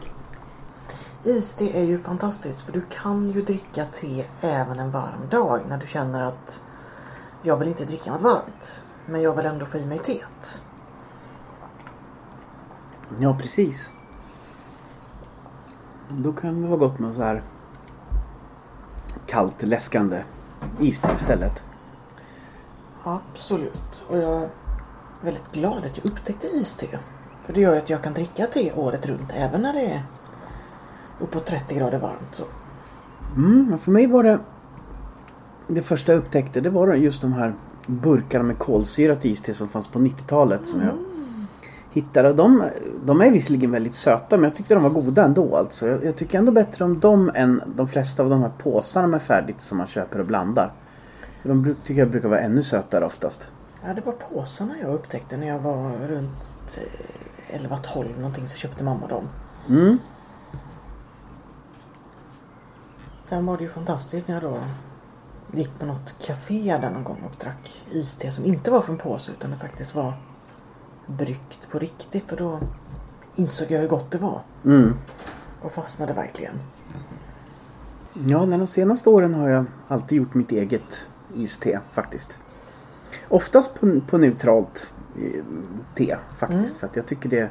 Iste 1.25 1.79
är 1.79 1.85
ju 1.85 1.99
fantastiskt 1.99 2.61
för 2.61 2.73
du 2.73 2.81
kan 2.81 3.31
ju 3.31 3.43
dricka 3.43 3.85
te 3.85 4.25
även 4.41 4.79
en 4.79 4.91
varm 4.91 5.29
dag 5.31 5.61
när 5.69 5.79
du 5.79 5.87
känner 5.87 6.23
att 6.23 6.63
jag 7.43 7.57
vill 7.57 7.69
inte 7.69 7.85
dricka 7.85 8.11
något 8.11 8.23
varmt. 8.23 8.83
Men 9.07 9.23
jag 9.23 9.37
vill 9.37 9.47
ändå 9.47 9.67
få 9.67 9.79
i 9.79 9.87
mig 9.87 9.99
teet. 9.99 10.61
Ja, 13.19 13.37
precis. 13.41 13.93
Då 16.09 16.33
kan 16.33 16.63
det 16.63 16.69
vara 16.69 16.79
gott 16.79 16.99
med 16.99 17.15
så 17.15 17.23
här 17.23 17.43
kallt 19.27 19.63
läskande 19.63 20.25
iste 20.81 21.09
istället. 21.17 21.63
Absolut. 23.05 24.05
Och 24.09 24.19
jag 24.19 24.43
är 24.43 24.51
väldigt 25.21 25.53
glad 25.53 25.85
att 25.85 25.97
jag 25.97 26.07
upptäckte 26.07 26.47
iste. 26.47 26.99
För 27.45 27.53
det 27.53 27.61
gör 27.61 27.73
ju 27.73 27.79
att 27.79 27.91
jag 27.91 28.03
kan 28.03 28.15
dricka 28.15 28.47
te 28.47 28.73
året 28.73 29.07
runt 29.07 29.31
även 29.35 29.63
när 29.63 29.73
det 29.73 29.87
är 29.87 30.03
uppåt 31.21 31.47
30 31.47 31.75
grader 31.75 31.99
varmt. 31.99 32.33
Så. 32.33 32.45
Mm, 33.37 33.79
för 33.79 33.91
mig 33.91 34.07
var 34.07 34.23
det 34.23 34.39
det 35.69 35.83
första 35.83 36.13
jag 36.13 36.19
upptäckte 36.19 36.61
det 36.61 36.71
var 36.71 36.95
just 36.95 37.23
de 37.23 37.33
här 37.33 37.55
burkarna 37.87 38.45
med 38.45 38.59
kolsyrat 38.59 39.25
iste 39.25 39.55
som 39.55 39.69
fanns 39.69 39.89
på 39.89 39.99
90-talet 39.99 40.67
som 40.67 40.81
jag 40.81 40.95
hittade. 41.91 42.33
De, 42.33 42.63
de 43.05 43.21
är 43.21 43.31
visserligen 43.31 43.71
väldigt 43.71 43.95
söta 43.95 44.37
men 44.37 44.45
jag 44.45 44.55
tyckte 44.55 44.75
de 44.75 44.83
var 44.83 44.91
goda 44.91 45.25
ändå. 45.25 45.57
Alltså. 45.57 45.89
Jag, 45.89 46.05
jag 46.05 46.17
tycker 46.17 46.39
ändå 46.39 46.53
bättre 46.53 46.85
om 46.85 47.01
dem 47.01 47.31
än 47.35 47.63
de 47.67 47.89
flesta 47.89 48.23
av 48.23 48.31
de 48.31 48.43
här 48.43 48.53
påsarna 48.59 49.07
med 49.07 49.23
färdigt 49.23 49.61
som 49.61 49.79
man 49.79 49.87
köper 49.87 50.19
och 50.19 50.27
blandar. 50.27 50.73
För 51.43 51.49
de 51.49 51.63
bruk, 51.63 51.77
tycker 51.85 52.01
jag 52.01 52.11
brukar 52.11 52.29
vara 52.29 52.41
ännu 52.41 52.63
sötare 52.63 53.05
oftast. 53.05 53.49
Ja, 53.87 53.95
det 53.95 54.07
var 54.07 54.13
påsarna 54.13 54.75
jag 54.83 54.95
upptäckte 54.95 55.37
när 55.37 55.47
jag 55.47 55.59
var 55.59 55.91
runt 56.09 56.79
eh, 57.51 57.61
11-12 57.61 58.17
någonting 58.17 58.49
så 58.49 58.57
köpte 58.57 58.85
mamma 58.85 59.07
dem. 59.07 59.29
Mm. 59.69 59.99
Sen 63.29 63.47
var 63.47 63.57
det 63.57 63.65
ju 63.65 63.71
fantastiskt 63.71 64.29
när 64.29 64.35
jag 64.35 64.53
då 64.53 64.59
gick 65.53 65.79
på 65.79 65.87
något 65.87 66.15
café 66.27 66.79
där 66.81 66.91
någon 66.91 67.05
gång 67.05 67.23
och 67.25 67.37
drack 67.41 67.85
iste 67.91 68.31
som 68.31 68.45
inte 68.45 68.71
var 68.71 68.81
från 68.81 68.99
påse 68.99 69.33
utan 69.33 69.51
det 69.51 69.57
faktiskt 69.57 69.95
var 69.95 70.15
bryggt 71.07 71.69
på 71.71 71.79
riktigt 71.79 72.33
och 72.33 72.39
då 72.39 72.61
insåg 73.37 73.71
jag 73.71 73.81
hur 73.81 73.89
gott 73.89 74.11
det 74.11 74.19
var. 74.19 74.41
Mm. 74.65 74.95
Och 75.63 75.73
fastnade 75.73 76.13
verkligen. 76.13 76.55
Ja, 78.27 78.47
de 78.47 78.67
senaste 78.67 79.11
åren 79.11 79.35
har 79.35 79.49
jag 79.49 79.65
alltid 79.89 80.19
gjort 80.19 80.35
mitt 80.35 80.53
eget 80.53 81.09
iste 81.37 81.81
faktiskt. 81.93 82.39
Oftast 83.29 83.81
på, 83.81 84.01
på 84.01 84.19
neutralt 84.19 84.93
eh, 85.19 85.45
te 85.95 86.17
faktiskt. 86.37 86.61
Mm. 86.61 86.79
För 86.79 86.87
att 86.87 86.97
jag 86.97 87.07
tycker 87.07 87.29
det 87.29 87.51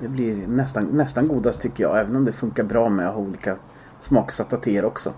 Det 0.00 0.08
blir 0.08 0.46
nästan, 0.46 0.84
nästan 0.84 1.28
godast 1.28 1.60
tycker 1.60 1.84
jag. 1.84 2.00
Även 2.00 2.16
om 2.16 2.24
det 2.24 2.32
funkar 2.32 2.64
bra 2.64 2.88
med 2.88 3.08
att 3.08 3.14
ha 3.14 3.20
olika 3.20 3.56
smaksatta 3.98 4.56
teer 4.56 4.84
också. 4.84 5.12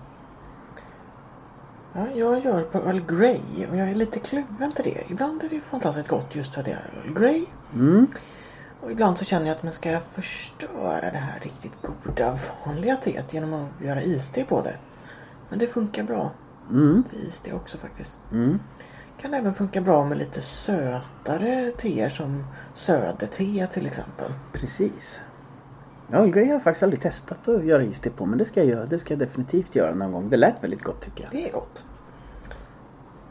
Ja, 1.93 2.07
jag 2.15 2.45
gör 2.45 2.63
på 2.63 2.77
Earl 2.77 2.99
Grey 2.99 3.67
och 3.71 3.77
jag 3.77 3.89
är 3.89 3.95
lite 3.95 4.19
kluven 4.19 4.71
till 4.71 4.83
det. 4.83 5.11
Ibland 5.11 5.43
är 5.43 5.49
det 5.49 5.61
fantastiskt 5.61 6.07
gott 6.07 6.35
just 6.35 6.53
för 6.53 6.59
att 6.59 6.65
det 6.65 6.71
är 6.71 6.91
Earl 7.03 7.19
Grey. 7.19 7.45
Mm. 7.73 8.07
Och 8.81 8.91
ibland 8.91 9.17
så 9.17 9.25
känner 9.25 9.45
jag 9.45 9.55
att 9.55 9.63
man 9.63 9.73
ska 9.73 9.99
förstöra 9.99 11.11
det 11.11 11.17
här 11.17 11.39
riktigt 11.39 11.73
goda 11.81 12.37
vanliga 12.65 12.95
teet 12.95 13.33
genom 13.33 13.53
att 13.53 13.85
göra 13.85 14.03
iste 14.03 14.43
på 14.43 14.61
det. 14.61 14.75
Men 15.49 15.59
det 15.59 15.67
funkar 15.67 16.03
bra. 16.03 16.31
Mm. 16.69 17.03
Iste 17.27 17.53
också 17.53 17.77
faktiskt. 17.77 18.15
Mm. 18.31 18.59
Kan 19.23 19.33
även 19.33 19.53
funka 19.53 19.81
bra 19.81 20.05
med 20.05 20.17
lite 20.17 20.41
sötare 20.41 21.71
teer 21.77 22.09
som 22.09 22.43
söderte 22.73 23.27
till 23.67 23.85
exempel. 23.85 24.31
Precis. 24.53 25.19
Earl 26.11 26.29
Grey 26.29 26.45
har 26.45 26.53
jag 26.53 26.63
faktiskt 26.63 26.83
aldrig 26.83 27.01
testat 27.01 27.47
att 27.47 27.65
göra 27.65 27.83
iste 27.83 28.09
på. 28.09 28.25
Men 28.25 28.37
det 28.37 28.45
ska 28.45 28.59
jag 28.59 28.69
göra. 28.69 28.85
Det 28.85 28.99
ska 28.99 29.13
jag 29.13 29.19
definitivt 29.19 29.75
göra 29.75 29.95
någon 29.95 30.11
gång. 30.11 30.29
Det 30.29 30.37
lät 30.37 30.63
väldigt 30.63 30.81
gott 30.81 31.01
tycker 31.01 31.23
jag. 31.23 31.31
Det 31.31 31.49
är 31.49 31.51
gott. 31.51 31.85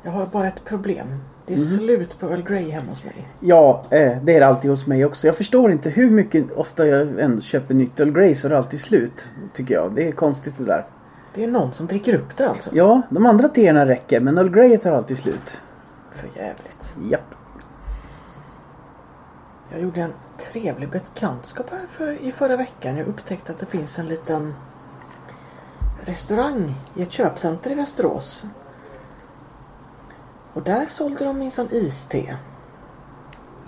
Jag 0.02 0.10
har 0.10 0.26
bara 0.26 0.48
ett 0.48 0.64
problem. 0.64 1.06
Det 1.46 1.52
är 1.52 1.56
slut 1.56 2.18
på 2.18 2.26
Earl 2.26 2.42
Grey 2.42 2.70
hemma 2.70 2.88
hos 2.88 3.04
mig. 3.04 3.28
Ja, 3.40 3.84
eh, 3.90 4.22
det 4.22 4.36
är 4.36 4.40
det 4.40 4.46
alltid 4.46 4.70
hos 4.70 4.86
mig 4.86 5.04
också. 5.04 5.26
Jag 5.26 5.36
förstår 5.36 5.72
inte 5.72 5.90
hur 5.90 6.10
mycket 6.10 6.52
ofta 6.52 6.86
jag 6.86 7.20
ändå 7.20 7.40
köper 7.40 7.74
nytt 7.74 8.00
Earl 8.00 8.12
Grey 8.12 8.34
så 8.34 8.46
är 8.46 8.50
det 8.50 8.58
alltid 8.58 8.80
slut. 8.80 9.30
Tycker 9.54 9.74
jag. 9.74 9.94
Det 9.94 10.08
är 10.08 10.12
konstigt 10.12 10.58
det 10.58 10.64
där. 10.64 10.86
Det 11.34 11.44
är 11.44 11.48
någon 11.48 11.72
som 11.72 11.86
dricker 11.86 12.14
upp 12.14 12.36
det 12.36 12.48
alltså. 12.48 12.70
Ja, 12.72 13.02
de 13.10 13.26
andra 13.26 13.48
teerna 13.48 13.86
räcker 13.86 14.20
men 14.20 14.38
Earl 14.38 14.50
Grey 14.50 14.78
tar 14.78 14.92
alltid 14.92 15.18
slut. 15.18 15.62
För 16.14 16.40
jävligt. 16.40 16.94
Japp. 17.10 17.34
Jag 19.70 19.80
gjorde 19.80 20.00
en 20.00 20.14
trevlig 20.38 20.90
bekantskap 20.90 21.70
här 21.70 21.86
för, 21.86 22.12
i 22.12 22.32
förra 22.32 22.56
veckan. 22.56 22.96
Jag 22.96 23.06
upptäckte 23.06 23.52
att 23.52 23.58
det 23.58 23.66
finns 23.66 23.98
en 23.98 24.08
liten 24.08 24.54
restaurang 26.00 26.74
i 26.94 27.02
ett 27.02 27.12
köpcenter 27.12 27.70
i 27.70 27.74
Västerås. 27.74 28.44
Och 30.52 30.62
där 30.62 30.86
sålde 30.86 31.24
de 31.24 31.38
minsann 31.38 31.68
iste. 31.70 32.38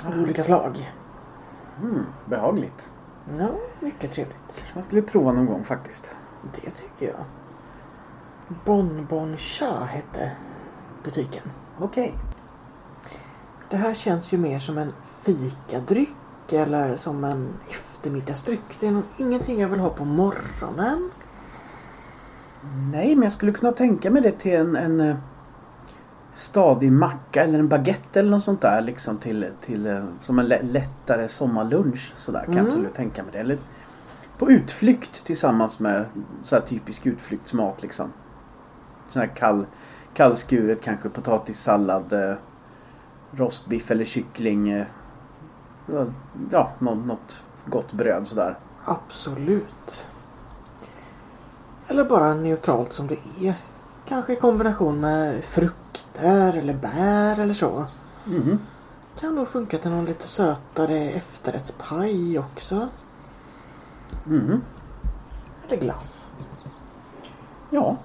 Av 0.07 0.21
olika 0.21 0.45
slag. 0.45 0.93
Mm, 1.83 2.07
behagligt. 2.27 2.91
Ja, 3.39 3.51
mycket 3.81 4.11
trevligt. 4.11 4.67
Man 4.75 4.85
skulle 4.85 5.03
prova 5.03 5.33
någon 5.33 5.47
gång 5.47 5.65
faktiskt. 5.65 6.15
Det 6.55 6.71
tycker 6.71 7.07
jag. 7.07 7.25
Bonbon 8.65 9.37
Cha 9.37 9.85
hette 9.85 10.33
butiken. 11.05 11.43
Okej. 11.79 12.15
Det 13.75 13.79
här 13.79 13.95
känns 13.95 14.33
ju 14.33 14.39
mer 14.39 14.59
som 14.59 14.79
en 14.79 14.93
fikadryck 15.23 16.53
eller 16.53 16.97
som 16.97 17.25
en 17.25 17.49
eftermiddagsdryck. 17.71 18.77
Det 18.81 18.87
är 18.87 18.91
nog 18.91 19.03
ingenting 19.17 19.61
jag 19.61 19.69
vill 19.69 19.81
ha 19.81 19.91
på 19.91 20.05
morgonen. 20.05 21.11
Nej, 22.93 23.15
men 23.15 23.23
jag 23.23 23.33
skulle 23.33 23.53
kunna 23.53 23.73
tänka 23.73 24.11
mig 24.11 24.23
det 24.23 24.33
till 24.33 24.53
en, 24.55 24.77
en 24.77 25.01
eh, 25.01 25.17
stadig 26.35 26.93
macka 26.93 27.45
eller 27.45 27.59
en 27.59 27.69
baguette 27.69 28.21
eller 28.21 28.31
något 28.31 28.45
sånt 28.45 28.61
där. 28.61 28.81
Liksom 28.81 29.19
till, 29.19 29.51
till 29.61 29.87
eh, 29.87 30.05
som 30.23 30.39
en 30.39 30.47
lä- 30.47 30.63
lättare 30.63 31.29
sommarlunch. 31.29 32.13
Sådär 32.17 32.45
kan 32.45 32.55
jag 32.55 32.61
Mm. 32.61 32.71
absolut 32.73 32.95
tänka 32.95 33.23
mig 33.23 33.33
det. 33.33 33.39
Eller 33.39 33.59
på 34.39 34.51
utflykt 34.51 35.25
tillsammans 35.25 35.81
med 35.81 36.05
så 36.45 36.55
här 36.57 36.63
typisk 36.63 37.07
utflyktsmat 37.07 37.83
liksom. 37.83 38.13
Sån 39.09 39.21
här 39.21 39.29
kall, 39.37 39.67
kallskuret 40.15 40.83
kanske 40.83 41.09
potatissallad. 41.09 42.37
Rostbiff 43.37 43.91
eller 43.91 44.05
kyckling. 44.05 44.71
Eh, 44.71 44.87
ja, 46.51 46.71
nå- 46.79 46.95
något 46.95 47.41
gott 47.67 47.93
bröd 47.93 48.27
sådär. 48.27 48.59
Absolut. 48.85 50.07
Eller 51.89 52.05
bara 52.05 52.35
neutralt 52.35 52.93
som 52.93 53.07
det 53.07 53.19
är. 53.47 53.55
Kanske 54.09 54.33
i 54.33 54.37
kombination 54.37 55.01
med 55.01 55.45
frukter 55.45 56.59
eller 56.59 56.75
bär 56.75 57.41
eller 57.41 57.55
så. 57.55 57.87
Mhm. 58.25 58.59
Kan 59.21 59.35
nog 59.35 59.49
funka 59.49 59.79
till 59.79 59.91
någon 59.91 60.05
lite 60.05 60.29
sötare 60.29 60.99
efterrättspaj 60.99 62.39
också. 62.39 62.89
Mhm. 64.25 64.63
Eller 65.69 65.77
glass. 65.81 66.33
Ja. 67.71 67.97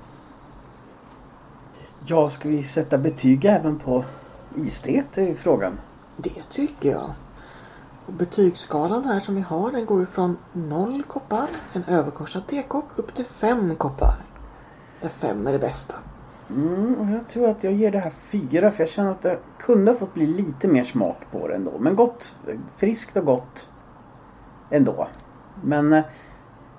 Ja, 2.06 2.30
ska 2.30 2.50
vi 2.50 2.64
sätta 2.64 2.98
betyg 2.98 3.46
även 3.46 3.80
på 3.80 4.06
istet 4.56 5.18
är 5.18 5.36
frågan. 5.36 5.80
Det 6.18 6.50
tycker 6.52 6.90
jag. 6.92 7.10
Och 8.06 8.14
betygsskalan 8.14 9.04
här 9.06 9.20
som 9.20 9.36
vi 9.36 9.42
har 9.42 9.72
den 9.72 9.86
går 9.86 10.00
ju 10.00 10.06
från 10.06 10.38
0 10.54 11.04
koppar, 11.04 11.48
en 11.74 11.84
överkorsad 11.84 12.48
tekopp, 12.48 12.86
upp 12.96 13.14
till 13.14 13.26
5 13.26 13.76
koppar. 13.76 14.16
Där 15.02 15.10
5 15.10 15.48
är 15.48 15.52
det 15.52 15.60
bästa. 15.60 15.94
Mm, 16.50 16.96
och 16.96 17.10
jag 17.16 17.28
tror 17.28 17.50
att 17.50 17.64
jag 17.64 17.74
ger 17.74 17.92
det 17.92 18.00
här 18.00 18.14
fyra 18.22 18.72
för 18.72 18.84
jag 18.84 18.90
känner 18.90 19.12
att 19.12 19.22
det 19.22 19.40
kunde 19.60 19.92
ha 19.92 19.98
fått 20.00 20.14
bli 20.14 20.28
lite 20.28 20.68
mer 20.68 20.84
smak 20.84 21.18
på 21.32 21.48
det 21.48 21.56
ändå. 21.56 21.72
Men 21.80 21.96
gott, 21.96 22.36
friskt 22.78 23.18
och 23.18 23.26
gott 23.26 23.70
ändå. 24.70 25.08
Men 25.64 25.94
eh, 25.94 26.04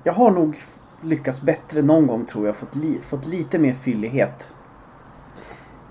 jag 0.04 0.12
har 0.12 0.30
nog 0.30 0.62
lyckats 1.02 1.42
bättre 1.42 1.82
någon 1.82 2.06
gång 2.06 2.24
tror 2.26 2.46
jag. 2.46 2.56
Fått, 2.56 2.74
li- 2.74 3.00
fått 3.02 3.26
lite 3.26 3.58
mer 3.58 3.74
fyllighet. 3.74 4.48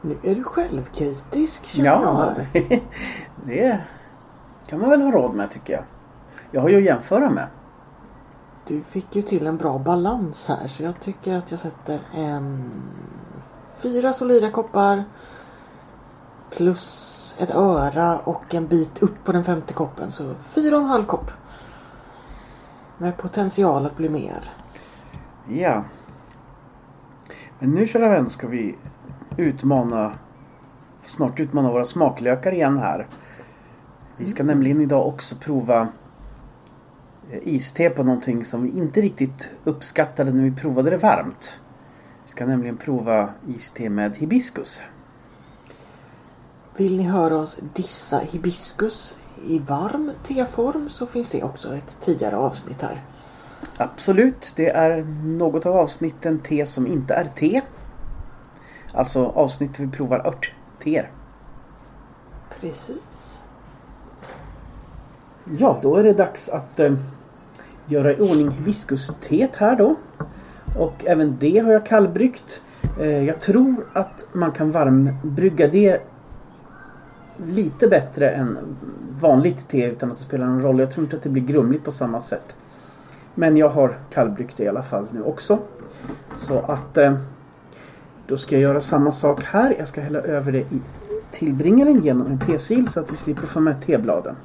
Nu 0.02 0.18
är 0.24 0.36
du 0.36 0.44
självkritisk 0.44 1.66
känner 1.66 1.90
jag 1.90 2.36
Ja, 2.54 2.60
det 3.46 3.80
kan 4.68 4.80
man 4.80 4.90
väl 4.90 5.02
ha 5.02 5.12
råd 5.12 5.36
med 5.36 5.52
tycker 5.52 5.74
jag. 5.74 5.84
Jag 6.52 6.62
har 6.62 6.70
ju 6.70 6.78
att 6.78 6.84
jämföra 6.84 7.30
med. 7.30 7.48
Du 8.68 8.82
fick 8.82 9.16
ju 9.16 9.22
till 9.22 9.48
en 9.48 9.58
bra 9.58 9.78
balans 9.78 10.48
här 10.48 10.68
så 10.68 10.84
jag 10.84 11.00
tycker 11.00 11.34
att 11.34 11.52
jag 11.52 11.60
sätter 11.60 12.00
en 12.16 12.72
fyra 13.78 14.14
solida 14.14 14.52
koppar 14.52 15.04
plus 16.50 17.36
ett 17.40 17.56
öra 17.56 18.18
och 18.18 18.56
en 18.56 18.68
bit 18.68 19.04
upp 19.04 19.24
på 19.24 19.32
den 19.32 19.44
femte 19.44 19.74
koppen. 19.74 20.12
Så 20.12 20.36
fyra 20.46 20.76
och 20.76 20.82
en 20.82 20.90
halv 20.90 21.06
kopp. 21.06 21.32
Med 22.98 23.18
potential 23.18 23.86
att 23.86 23.98
bli 23.98 24.10
mer. 24.10 24.44
Ja. 25.48 25.84
Men 27.60 27.72
nu 27.72 27.88
kära 27.88 28.10
vän 28.10 28.30
ska 28.30 28.48
vi 28.48 28.76
utmana 29.40 30.12
snart 31.04 31.40
utmana 31.40 31.72
våra 31.72 31.86
smaklökar 31.86 32.52
igen 32.52 32.78
här. 32.78 33.08
Vi 34.18 34.32
ska 34.32 34.44
nämligen 34.44 34.82
idag 34.82 35.08
också 35.08 35.36
prova 35.36 35.88
eh, 37.32 37.40
iste 37.44 37.90
på 37.90 38.04
någonting 38.04 38.46
som 38.46 38.64
vi 38.64 38.70
inte 38.70 39.02
riktigt 39.02 39.50
uppskattade 39.64 40.32
när 40.32 40.44
vi 40.44 40.52
provade 40.52 40.90
det 40.90 40.98
varmt. 40.98 41.60
Vi 42.26 42.32
ska 42.32 42.46
nämligen 42.46 42.78
prova 42.78 43.30
iste 43.48 43.90
med 43.90 44.18
hibiskus. 44.18 44.82
Vill 46.78 46.98
ni 46.98 47.04
höra 47.04 47.36
oss 47.36 47.60
dissa 47.74 48.20
hibiskus 48.20 49.18
i 49.48 49.60
varm 49.60 50.12
teform 50.24 50.90
så 50.90 51.06
finns 51.06 51.30
det 51.30 51.44
också 51.44 51.76
ett 51.76 51.98
tidigare 52.02 52.38
avsnitt 52.38 52.82
här. 52.82 53.02
Absolut, 53.78 54.54
det 54.56 54.70
är 54.70 55.04
något 55.24 55.66
av 55.66 55.78
avsnitten 55.78 56.40
te 56.40 56.66
som 56.66 56.88
inte 56.88 57.14
är 57.14 57.26
te. 57.36 57.62
Alltså 58.94 59.26
avsnitt 59.26 59.78
där 59.78 59.86
vi 59.86 59.92
provar 59.92 60.28
örtteer. 60.28 61.12
Precis. 62.60 63.42
Ja, 65.58 65.80
då 65.82 65.96
är 65.96 66.04
det 66.04 66.14
dags 66.14 66.50
att 66.50 66.80
eh, 66.80 66.94
göra 67.86 68.14
i 68.14 68.20
ordning 68.20 68.52
hibiskusteet 68.52 69.56
här 69.56 69.76
då. 69.76 69.96
Och 70.78 71.06
även 71.06 71.38
det 71.40 71.60
har 71.60 71.72
jag 71.72 71.86
kallbryggt. 71.86 72.62
Eh, 73.00 73.24
jag 73.24 73.42
tror 73.42 73.88
att 73.94 74.26
man 74.34 74.52
kan 74.52 74.72
varmbrygga 74.72 75.68
det 75.68 76.02
lite 77.46 77.88
bättre 77.88 78.30
än 78.30 78.58
vanligt 79.22 79.68
te 79.68 79.86
utan 79.86 80.12
att 80.12 80.18
det 80.18 80.24
spelar 80.24 80.48
någon 80.48 80.62
roll. 80.62 80.80
Jag 80.80 80.92
tror 80.92 81.04
inte 81.04 81.16
att 81.16 81.24
det 81.24 81.30
blir 81.30 81.44
grumligt 81.44 81.84
på 81.84 81.92
samma 81.92 82.22
sätt. 82.22 82.58
Men 83.36 83.58
jag 83.58 83.70
har 83.70 83.98
kallbryggt 84.10 84.58
det 84.58 84.64
i 84.64 84.68
alla 84.68 84.84
fall 84.84 85.08
nu 85.12 85.24
också. 85.24 85.60
Så 86.36 86.60
att 86.60 86.98
eh, 86.98 87.18
då 88.30 88.38
ska 88.38 88.56
jag 88.56 88.62
göra 88.62 88.82
samma 88.82 89.12
sak 89.12 89.44
här. 89.44 89.76
Jag 89.80 89.88
ska 89.88 90.02
hälla 90.02 90.20
över 90.20 90.52
det 90.52 90.60
i 90.60 90.82
tillbringaren 91.32 92.02
genom 92.02 92.28
en 92.28 92.40
tesil 92.40 92.88
så 92.90 93.00
att 93.00 93.12
vi 93.12 93.18
slipper 93.18 93.48
få 93.48 93.60
med 93.60 93.86
tebladen. 93.86 94.36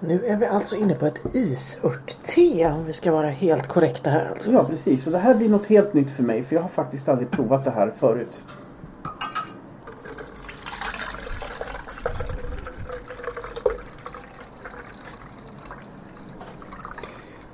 Nu 0.00 0.24
är 0.24 0.36
vi 0.36 0.46
alltså 0.46 0.76
inne 0.76 0.94
på 0.94 1.06
ett 1.06 1.34
isörtte 1.34 2.72
om 2.74 2.84
vi 2.84 2.92
ska 2.92 3.12
vara 3.12 3.28
helt 3.28 3.66
korrekta 3.66 4.10
här. 4.10 4.28
Alltså. 4.30 4.52
Ja 4.52 4.64
precis, 4.64 5.04
så 5.04 5.10
det 5.10 5.18
här 5.18 5.34
blir 5.34 5.48
något 5.48 5.66
helt 5.66 5.94
nytt 5.94 6.10
för 6.10 6.22
mig 6.22 6.42
för 6.42 6.56
jag 6.56 6.62
har 6.62 6.68
faktiskt 6.68 7.08
aldrig 7.08 7.30
provat 7.30 7.64
det 7.64 7.70
här 7.70 7.92
förut. 7.96 8.44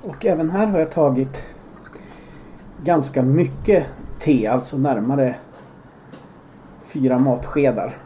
Och 0.02 0.26
även 0.26 0.50
här 0.50 0.66
har 0.66 0.78
jag 0.78 0.90
tagit 0.90 1.42
ganska 2.84 3.22
mycket 3.22 3.86
te, 4.26 4.46
alltså 4.46 4.78
närmare 4.78 5.36
fyra 6.82 7.18
matskedar. 7.18 7.98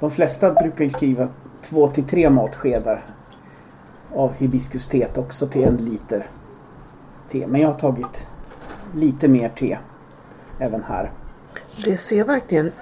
De 0.00 0.10
flesta 0.10 0.52
brukar 0.52 0.84
ju 0.84 0.90
skriva 0.90 1.28
två 1.62 1.88
till 1.88 2.04
tre 2.04 2.30
matskedar 2.30 3.04
av 4.14 4.34
hibiskusteet 4.34 5.18
också 5.18 5.46
till 5.46 5.64
en 5.64 5.76
liter 5.76 6.26
te. 7.30 7.46
Men 7.46 7.60
jag 7.60 7.68
har 7.68 7.78
tagit 7.78 8.26
lite 8.94 9.28
mer 9.28 9.48
te 9.48 9.78
även 10.58 10.82
här. 10.82 11.12
Det 11.84 11.96
ser 11.96 12.24
verkligen 12.24 12.72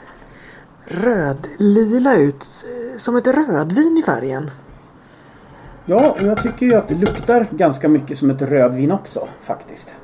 rödlila 0.84 2.16
ut. 2.16 2.66
Som 2.96 3.16
ett 3.16 3.26
rödvin 3.26 3.98
i 3.98 4.02
färgen. 4.02 4.50
Ja, 5.86 6.10
och 6.10 6.26
jag 6.26 6.42
tycker 6.42 6.66
ju 6.66 6.74
att 6.74 6.88
det 6.88 6.94
luktar 6.94 7.46
ganska 7.50 7.88
mycket 7.88 8.18
som 8.18 8.30
ett 8.30 8.42
rödvin 8.42 8.92
också 8.92 9.28
faktiskt. 9.40 9.94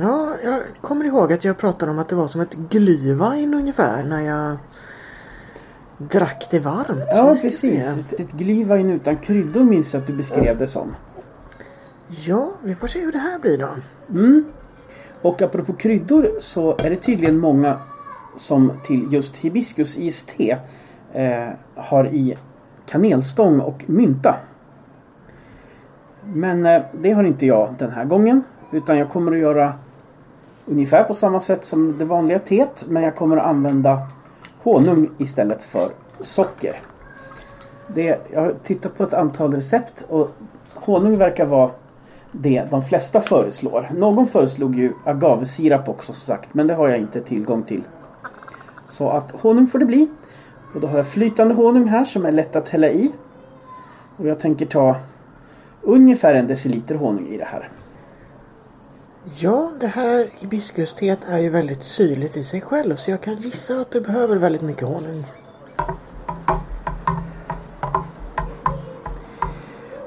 Ja, 0.00 0.34
jag 0.44 0.62
kommer 0.80 1.04
ihåg 1.04 1.32
att 1.32 1.44
jag 1.44 1.58
pratade 1.58 1.92
om 1.92 1.98
att 1.98 2.08
det 2.08 2.16
var 2.16 2.28
som 2.28 2.40
ett 2.40 2.54
glühwein 2.54 3.54
ungefär 3.54 4.02
när 4.02 4.20
jag 4.20 4.56
drack 5.98 6.46
det 6.50 6.58
varmt. 6.58 7.04
Ja, 7.14 7.36
precis. 7.42 7.86
Ett, 7.86 8.20
ett 8.20 8.32
glühwein 8.32 8.92
utan 8.92 9.16
kryddor 9.16 9.64
minns 9.64 9.94
jag 9.94 10.00
att 10.00 10.06
du 10.06 10.12
beskrev 10.12 10.58
det 10.58 10.66
som. 10.66 10.94
Ja, 12.08 12.52
vi 12.62 12.74
får 12.74 12.86
se 12.86 13.00
hur 13.00 13.12
det 13.12 13.18
här 13.18 13.38
blir 13.38 13.58
då. 13.58 13.68
Mm. 14.10 14.44
Och 15.22 15.42
apropå 15.42 15.72
kryddor 15.72 16.30
så 16.40 16.70
är 16.70 16.90
det 16.90 16.96
tydligen 16.96 17.38
många 17.38 17.80
som 18.36 18.72
till 18.86 19.12
just 19.12 19.36
hibiskusiste 19.36 20.58
eh, 21.12 21.48
har 21.74 22.06
i 22.06 22.36
kanelstång 22.86 23.60
och 23.60 23.84
mynta. 23.86 24.34
Men 26.24 26.66
eh, 26.66 26.82
det 26.92 27.12
har 27.12 27.24
inte 27.24 27.46
jag 27.46 27.74
den 27.78 27.90
här 27.90 28.04
gången. 28.04 28.42
Utan 28.72 28.98
jag 28.98 29.10
kommer 29.10 29.32
att 29.32 29.38
göra 29.38 29.74
ungefär 30.66 31.04
på 31.04 31.14
samma 31.14 31.40
sätt 31.40 31.64
som 31.64 31.98
det 31.98 32.04
vanliga 32.04 32.38
teet. 32.38 32.84
Men 32.88 33.02
jag 33.02 33.16
kommer 33.16 33.36
att 33.36 33.46
använda 33.46 34.08
honung 34.62 35.10
istället 35.18 35.62
för 35.62 35.90
socker. 36.20 36.80
Det, 37.94 38.20
jag 38.32 38.40
har 38.40 38.54
tittat 38.64 38.96
på 38.96 39.02
ett 39.02 39.14
antal 39.14 39.54
recept 39.54 40.04
och 40.08 40.30
honung 40.74 41.18
verkar 41.18 41.46
vara 41.46 41.70
det 42.32 42.64
de 42.70 42.82
flesta 42.82 43.20
föreslår. 43.20 43.90
Någon 43.94 44.26
föreslog 44.26 44.74
ju 44.74 44.92
agavesirap 45.04 45.88
också 45.88 46.12
som 46.12 46.20
sagt 46.20 46.54
men 46.54 46.66
det 46.66 46.74
har 46.74 46.88
jag 46.88 46.98
inte 46.98 47.20
tillgång 47.20 47.62
till. 47.62 47.82
Så 48.88 49.08
att 49.08 49.30
honung 49.30 49.66
får 49.66 49.78
det 49.78 49.86
bli. 49.86 50.08
Och 50.74 50.80
då 50.80 50.88
har 50.88 50.96
jag 50.96 51.06
flytande 51.06 51.54
honung 51.54 51.88
här 51.88 52.04
som 52.04 52.26
är 52.26 52.32
lätt 52.32 52.56
att 52.56 52.68
hälla 52.68 52.88
i. 52.88 53.12
Och 54.16 54.26
jag 54.26 54.40
tänker 54.40 54.66
ta 54.66 54.96
ungefär 55.82 56.34
en 56.34 56.46
deciliter 56.46 56.94
honung 56.94 57.28
i 57.28 57.36
det 57.36 57.44
här. 57.44 57.70
Ja, 59.34 59.70
det 59.80 59.86
här 59.86 60.30
hibiskusteet 60.38 61.28
är 61.28 61.38
ju 61.38 61.50
väldigt 61.50 61.82
syrligt 61.82 62.36
i 62.36 62.44
sig 62.44 62.60
själv 62.60 62.96
så 62.96 63.10
jag 63.10 63.20
kan 63.20 63.34
gissa 63.34 63.74
att 63.74 63.90
du 63.90 64.00
behöver 64.00 64.36
väldigt 64.36 64.62
mycket 64.62 64.88
honung. 64.88 65.24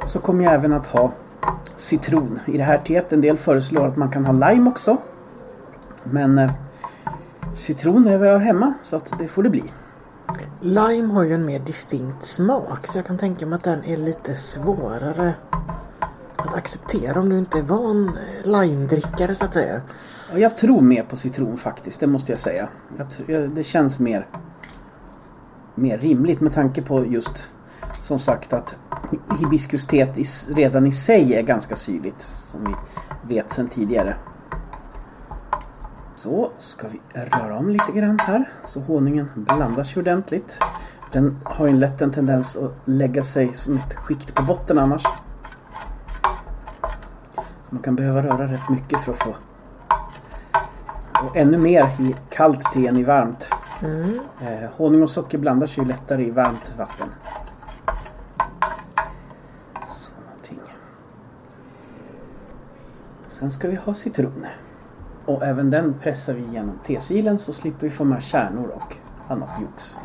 Så 0.07 0.19
kommer 0.19 0.43
jag 0.43 0.53
även 0.53 0.73
att 0.73 0.87
ha 0.87 1.11
citron 1.77 2.39
i 2.47 2.57
det 2.57 2.63
här 2.63 2.77
teet. 2.77 3.13
En 3.13 3.21
del 3.21 3.37
föreslår 3.37 3.87
att 3.87 3.97
man 3.97 4.11
kan 4.11 4.25
ha 4.25 4.49
lime 4.49 4.69
också. 4.69 4.97
Men 6.03 6.37
eh, 6.37 6.51
citron 7.55 8.07
är 8.07 8.17
vad 8.17 8.27
jag 8.27 8.33
har 8.33 8.39
hemma 8.39 8.73
så 8.83 8.95
att 8.95 9.19
det 9.19 9.27
får 9.27 9.43
det 9.43 9.49
bli. 9.49 9.63
Lime 10.61 11.13
har 11.13 11.23
ju 11.23 11.33
en 11.33 11.45
mer 11.45 11.59
distinkt 11.59 12.23
smak 12.23 12.87
så 12.87 12.97
jag 12.97 13.05
kan 13.05 13.17
tänka 13.17 13.45
mig 13.45 13.55
att 13.55 13.63
den 13.63 13.83
är 13.83 13.97
lite 13.97 14.35
svårare 14.35 15.33
acceptera 16.59 17.19
om 17.19 17.29
du 17.29 17.37
inte 17.37 17.59
är 17.59 17.63
van 17.63 18.17
eh, 18.17 18.61
limedrickare 18.61 19.35
så 19.35 19.45
att 19.45 19.53
säga. 19.53 19.81
Jag 20.35 20.57
tror 20.57 20.81
mer 20.81 21.03
på 21.03 21.17
citron 21.17 21.57
faktiskt, 21.57 21.99
det 21.99 22.07
måste 22.07 22.31
jag 22.31 22.41
säga. 22.41 22.69
Jag, 23.27 23.49
det 23.49 23.63
känns 23.63 23.99
mer, 23.99 24.27
mer 25.75 25.97
rimligt 25.97 26.41
med 26.41 26.53
tanke 26.53 26.81
på 26.81 27.05
just 27.05 27.49
som 28.01 28.19
sagt 28.19 28.53
att 28.53 28.77
hibiskusteet 29.39 30.17
redan 30.49 30.87
i 30.87 30.91
sig 30.91 31.33
är 31.35 31.41
ganska 31.41 31.75
syrligt. 31.75 32.27
Som 32.51 32.63
vi 32.63 33.35
vet 33.35 33.53
sedan 33.53 33.67
tidigare. 33.67 34.15
Så 36.15 36.51
ska 36.59 36.87
vi 36.87 37.01
röra 37.13 37.57
om 37.57 37.69
lite 37.69 37.91
grann 37.91 38.19
här 38.21 38.49
så 38.65 38.79
honungen 38.79 39.29
blandas 39.35 39.89
sig 39.89 39.99
ordentligt. 39.99 40.59
Den 41.11 41.39
har 41.43 41.67
ju 41.67 41.73
lätt 41.73 42.01
en 42.01 42.11
tendens 42.11 42.57
att 42.57 42.73
lägga 42.85 43.23
sig 43.23 43.53
som 43.53 43.75
ett 43.75 43.93
skikt 43.93 44.35
på 44.35 44.43
botten 44.43 44.79
annars. 44.79 45.03
Man 47.69 47.81
kan 47.81 47.95
behöva 47.95 48.23
röra 48.23 48.47
rätt 48.47 48.69
mycket 48.69 49.01
för 49.01 49.11
att 49.11 49.23
få 49.23 49.35
och 51.23 51.37
ännu 51.37 51.57
mer 51.57 51.89
i 51.99 52.15
kallt 52.29 52.73
te 52.73 52.87
än 52.87 52.97
i 52.97 53.03
varmt. 53.03 53.49
Mm. 53.81 54.19
Eh, 54.41 54.69
honung 54.77 55.03
och 55.03 55.09
socker 55.09 55.37
blandar 55.37 55.67
sig 55.67 55.85
lättare 55.85 56.25
i 56.25 56.31
varmt 56.31 56.73
vatten. 56.77 57.07
Så 59.73 60.11
någonting. 60.25 60.59
Sen 63.29 63.51
ska 63.51 63.67
vi 63.67 63.75
ha 63.75 63.93
citron. 63.93 64.45
Och 65.25 65.43
även 65.43 65.69
den 65.69 65.93
pressar 65.93 66.33
vi 66.33 66.41
genom 66.41 66.79
tesilen 66.83 67.37
så 67.37 67.53
slipper 67.53 67.81
vi 67.81 67.89
få 67.89 68.03
med 68.03 68.23
kärnor 68.23 68.67
och 68.67 68.95
annat 69.27 69.49
jox. 69.61 69.95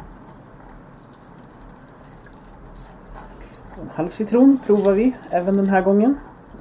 En 3.82 3.90
halv 3.94 4.08
citron 4.08 4.58
provar 4.66 4.92
vi 4.92 5.16
även 5.30 5.56
den 5.56 5.68
här 5.68 5.82
gången 5.82 6.18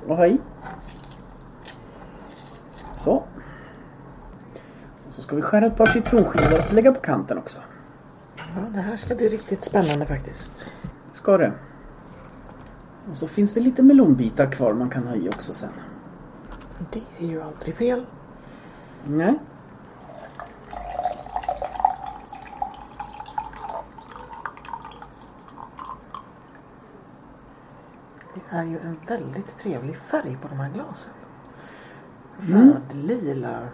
och 0.08 0.18
ha 0.18 0.28
i. 0.28 0.40
Så. 2.98 3.24
Och 5.08 5.14
så 5.14 5.22
ska 5.34 5.36
vi 5.36 5.42
skära 5.42 5.66
ett 5.66 5.78
par 5.78 5.86
citronskivor 5.86 6.68
och 6.68 6.74
lägga 6.74 6.92
på 6.92 7.00
kanten 7.00 7.38
också. 7.38 7.60
Ja, 8.36 8.62
det 8.74 8.80
här 8.80 8.98
ska 8.98 9.16
bli 9.16 9.30
riktigt 9.30 9.64
spännande 9.64 10.06
faktiskt. 10.06 10.76
Ska 11.12 11.38
det. 11.38 11.54
Och 13.10 13.16
så 13.16 13.28
finns 13.28 13.54
det 13.54 13.60
lite 13.60 13.84
melonbitar 13.84 14.52
kvar 14.52 14.74
man 14.74 14.90
kan 14.90 15.08
ha 15.08 15.16
i 15.16 15.30
också 15.30 15.54
sen. 15.54 15.70
Det 16.92 17.02
är 17.20 17.28
ju 17.28 17.42
aldrig 17.42 17.76
fel. 17.76 18.06
Nej. 19.06 19.40
Det 28.34 28.58
är 28.58 28.64
ju 28.64 28.80
en 28.80 28.98
väldigt 29.08 29.58
trevlig 29.58 29.98
färg 29.98 30.38
på 30.42 30.48
de 30.48 30.60
här 30.60 30.70
glasen. 30.74 31.14
Mm. 32.42 32.74
Röd-lila. 32.74 33.70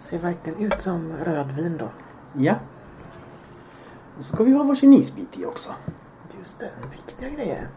Ser 0.00 0.18
verkligen 0.18 0.58
ut 0.58 0.82
som 0.82 1.12
rödvin 1.12 1.76
då. 1.76 1.88
Ja. 2.32 2.54
Och 4.18 4.24
så 4.24 4.34
ska 4.34 4.44
vi 4.44 4.52
ha 4.52 4.64
varsin 4.64 4.92
isbit 4.92 5.38
i 5.38 5.44
också. 5.44 5.70
Just 6.38 6.58
det, 6.58 6.70
viktiga 6.90 7.28
grejer. 7.28 7.68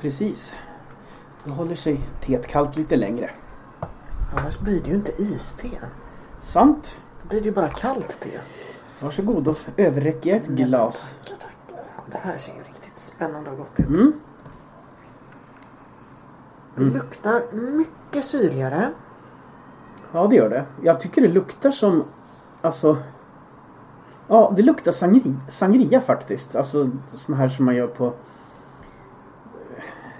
Precis. 0.00 0.54
Då 1.44 1.50
håller 1.50 1.74
sig 1.74 2.00
teet 2.20 2.46
kallt 2.46 2.76
lite 2.76 2.96
längre. 2.96 3.30
Annars 4.36 4.58
blir 4.58 4.82
det 4.82 4.88
ju 4.88 4.94
inte 4.94 5.22
iste. 5.22 5.68
Sant. 6.38 7.00
Då 7.22 7.28
blir 7.28 7.40
det 7.40 7.46
ju 7.46 7.54
bara 7.54 7.68
kallt 7.68 8.20
te. 8.20 8.40
Varsågod 9.00 9.48
och 9.48 9.58
överräcker 9.76 10.30
jag 10.30 10.38
ett 10.38 10.48
glas. 10.48 11.14
Tackar, 11.22 11.36
tackar. 11.36 11.84
Det 12.12 12.18
här 12.18 12.38
ser 12.38 12.52
ju 12.52 12.58
riktigt 12.58 12.98
spännande 12.98 13.50
och 13.50 13.56
gott 13.56 13.80
ut. 13.80 13.88
Mm. 13.88 14.20
Det 16.76 16.84
luktar 16.84 17.42
mycket 17.52 18.24
syrligare. 18.24 18.90
Ja, 20.12 20.26
det 20.26 20.36
gör 20.36 20.50
det. 20.50 20.64
Jag 20.82 21.00
tycker 21.00 21.22
det 21.22 21.28
luktar 21.28 21.70
som... 21.70 22.04
Alltså... 22.62 22.96
Ja, 24.28 24.52
det 24.56 24.62
luktar 24.62 24.92
sangria, 24.92 25.34
sangria 25.48 26.00
faktiskt. 26.00 26.56
Alltså 26.56 26.90
sån 27.06 27.34
här 27.34 27.48
som 27.48 27.64
man 27.64 27.74
gör 27.76 27.86
på... 27.86 28.12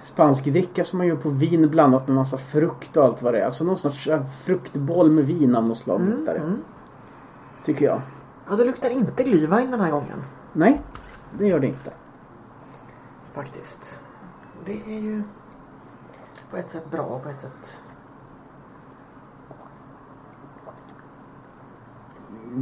Spansk 0.00 0.44
dricka 0.44 0.84
som 0.84 0.98
man 0.98 1.06
gör 1.06 1.16
på 1.16 1.28
vin 1.28 1.70
blandat 1.70 2.08
med 2.08 2.16
massa 2.16 2.38
frukt 2.38 2.96
och 2.96 3.04
allt 3.04 3.22
vad 3.22 3.34
det 3.34 3.40
är. 3.40 3.44
Alltså 3.44 3.64
någon 3.64 3.78
sorts 3.78 4.08
äh, 4.08 4.26
fruktboll 4.26 5.10
med 5.10 5.24
vin 5.24 5.56
av 5.56 5.64
något 5.66 5.78
slag 5.78 6.00
Mm, 6.00 6.16
luktar 6.18 6.34
det. 6.34 6.40
mm. 6.40 6.58
Tycker 7.64 7.84
jag. 7.86 8.00
Ja, 8.48 8.56
det 8.56 8.64
luktar 8.64 8.90
inte 8.90 9.22
glühwein 9.22 9.70
den 9.70 9.80
här 9.80 9.90
gången. 9.90 10.22
Nej, 10.52 10.82
det 11.38 11.46
gör 11.46 11.58
det 11.60 11.66
inte. 11.66 11.92
Faktiskt. 13.34 14.00
Det 14.66 14.72
är 14.72 15.00
ju 15.00 15.22
på 16.50 16.56
ett 16.56 16.70
sätt 16.70 16.90
bra 16.90 17.02
och 17.02 17.22
på 17.22 17.28
ett 17.28 17.40
sätt... 17.40 17.74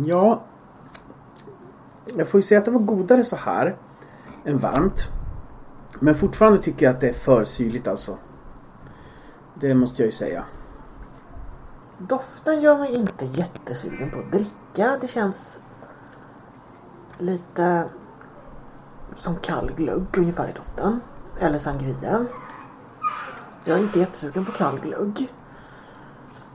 Ja. 0.06 0.42
Jag 2.16 2.28
får 2.28 2.38
ju 2.38 2.42
säga 2.42 2.58
att 2.58 2.64
det 2.64 2.70
var 2.70 2.80
godare 2.80 3.24
så 3.24 3.36
här 3.36 3.76
än 4.44 4.58
varmt. 4.58 5.10
Men 6.00 6.14
fortfarande 6.14 6.58
tycker 6.58 6.86
jag 6.86 6.94
att 6.94 7.00
det 7.00 7.08
är 7.08 7.12
för 7.12 7.44
syrligt 7.44 7.88
alltså. 7.88 8.18
Det 9.54 9.74
måste 9.74 10.02
jag 10.02 10.06
ju 10.06 10.12
säga. 10.12 10.44
Doften 11.98 12.60
gör 12.60 12.78
mig 12.78 12.94
inte 12.94 13.24
jättesugen 13.24 14.10
på 14.10 14.18
att 14.18 14.32
dricka. 14.32 14.96
Det 15.00 15.08
känns 15.08 15.60
lite 17.18 17.88
som 19.16 19.36
kall 19.36 19.72
glögg 19.76 20.18
ungefär 20.18 20.48
i 20.48 20.52
doften. 20.52 21.00
Eller 21.40 21.58
sangria. 21.58 22.26
Jag 23.64 23.78
är 23.78 23.82
inte 23.82 23.98
jättesugen 23.98 24.44
på 24.44 24.52
kall 24.52 24.80
glögg. 24.80 25.32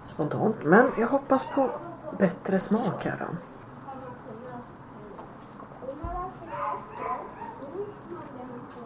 Spontant. 0.05 0.55
Men 0.63 0.85
jag 0.97 1.07
hoppas 1.07 1.47
på 1.55 1.71
bättre 2.17 2.59
smak 2.59 3.05
här 3.05 3.17
då. 3.19 3.35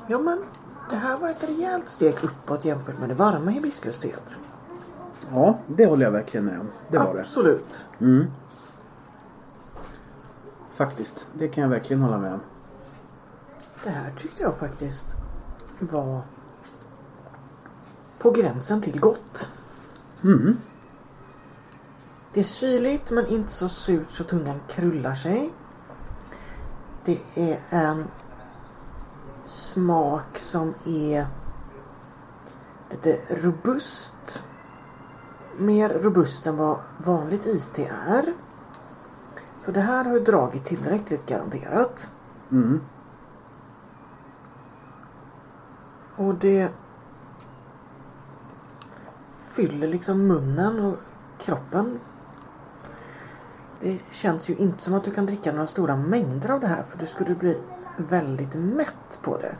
Ja 0.07 0.19
men 0.19 0.43
det 0.89 0.95
här 0.95 1.17
var 1.17 1.29
ett 1.29 1.43
rejält 1.43 1.89
steg 1.89 2.15
uppåt 2.23 2.65
jämfört 2.65 2.99
med 2.99 3.09
det 3.09 3.15
varma 3.15 3.51
hibiskusteet. 3.51 4.39
Ja, 5.31 5.59
det 5.67 5.85
håller 5.85 6.05
jag 6.05 6.11
verkligen 6.11 6.45
med 6.45 6.59
om. 6.59 6.67
Det 6.89 6.97
var 6.97 7.13
det. 7.13 7.21
Absolut. 7.21 7.85
Mm. 7.99 8.25
Faktiskt. 10.75 11.27
Det 11.33 11.47
kan 11.47 11.61
jag 11.61 11.69
verkligen 11.69 12.01
hålla 12.01 12.17
med 12.17 12.33
om. 12.33 12.39
Det 13.83 13.89
här 13.89 14.11
tyckte 14.11 14.43
jag 14.43 14.57
faktiskt 14.57 15.05
var 15.79 16.21
på 18.19 18.31
gränsen 18.31 18.81
till 18.81 18.99
gott. 18.99 19.49
Mm. 20.23 20.57
Det 22.37 22.41
är 22.41 22.45
syrligt 22.45 23.11
men 23.11 23.27
inte 23.27 23.51
så 23.51 23.69
surt 23.69 24.11
så 24.11 24.23
tungan 24.23 24.59
krullar 24.67 25.15
sig. 25.15 25.53
Det 27.05 27.19
är 27.35 27.59
en 27.69 28.07
smak 29.47 30.37
som 30.37 30.73
är 30.85 31.27
lite 32.91 33.17
robust. 33.29 34.43
Mer 35.57 35.89
robust 35.89 36.47
än 36.47 36.57
vad 36.57 36.79
vanligt 36.97 37.45
iste 37.45 37.85
är. 38.07 38.33
Så 39.65 39.71
det 39.71 39.81
här 39.81 40.05
har 40.05 40.13
ju 40.13 40.19
dragit 40.19 40.65
tillräckligt 40.65 41.25
garanterat. 41.25 42.11
Mm. 42.51 42.81
Och 46.15 46.35
det 46.35 46.69
fyller 49.51 49.87
liksom 49.87 50.27
munnen 50.27 50.79
och 50.79 50.97
kroppen. 51.37 51.99
Det 53.81 53.97
känns 54.11 54.49
ju 54.49 54.55
inte 54.55 54.83
som 54.83 54.93
att 54.93 55.03
du 55.03 55.11
kan 55.11 55.25
dricka 55.25 55.51
några 55.51 55.67
stora 55.67 55.95
mängder 55.95 56.51
av 56.51 56.59
det 56.59 56.67
här 56.67 56.83
för 56.89 56.97
du 56.97 57.05
skulle 57.05 57.35
bli 57.35 57.57
väldigt 57.97 58.53
mätt 58.53 59.19
på 59.21 59.37
det. 59.37 59.55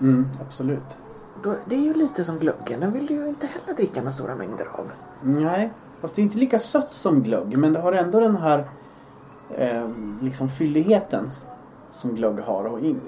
Mm, 0.00 0.28
absolut. 0.40 0.96
Då, 1.42 1.56
det 1.66 1.74
är 1.74 1.80
ju 1.80 1.94
lite 1.94 2.24
som 2.24 2.38
glöggen, 2.38 2.80
den 2.80 2.92
vill 2.92 3.06
du 3.06 3.14
ju 3.14 3.28
inte 3.28 3.46
heller 3.46 3.76
dricka 3.76 4.00
några 4.00 4.12
stora 4.12 4.34
mängder 4.34 4.66
av. 4.72 4.90
Nej, 5.22 5.72
fast 6.00 6.16
det 6.16 6.22
är 6.22 6.24
inte 6.24 6.38
lika 6.38 6.58
sött 6.58 6.92
som 6.92 7.22
glögg. 7.22 7.58
Men 7.58 7.72
det 7.72 7.80
har 7.80 7.92
ändå 7.92 8.20
den 8.20 8.36
här 8.36 8.68
eh, 9.50 9.88
liksom 10.20 10.48
fylligheten 10.48 11.30
som 11.92 12.14
glögg 12.14 12.38
har. 12.38 12.64
Och 12.64 12.80
in, 12.80 13.00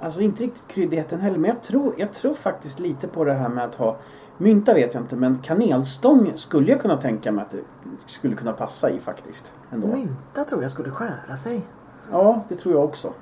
alltså 0.00 0.20
inte 0.20 0.42
riktigt 0.42 0.68
kryddigheten 0.68 1.20
heller. 1.20 1.38
Men 1.38 1.50
jag 1.50 1.62
tror, 1.62 1.94
jag 1.98 2.12
tror 2.12 2.34
faktiskt 2.34 2.78
lite 2.78 3.08
på 3.08 3.24
det 3.24 3.34
här 3.34 3.48
med 3.48 3.64
att 3.64 3.74
ha 3.74 3.96
Mynta 4.38 4.74
vet 4.74 4.94
jag 4.94 5.02
inte 5.02 5.16
men 5.16 5.38
kanelstång 5.38 6.32
skulle 6.36 6.70
jag 6.70 6.80
kunna 6.80 6.96
tänka 6.96 7.32
mig 7.32 7.42
att 7.42 7.50
det 7.50 7.62
skulle 8.06 8.36
kunna 8.36 8.52
passa 8.52 8.90
i 8.90 8.98
faktiskt. 8.98 9.52
Ändå. 9.70 9.86
Mynta 9.86 10.44
tror 10.44 10.62
jag 10.62 10.70
skulle 10.70 10.90
skära 10.90 11.36
sig. 11.36 11.66
Ja, 12.10 12.44
det 12.48 12.56
tror 12.56 12.74
jag 12.74 12.84
också. 12.84 13.12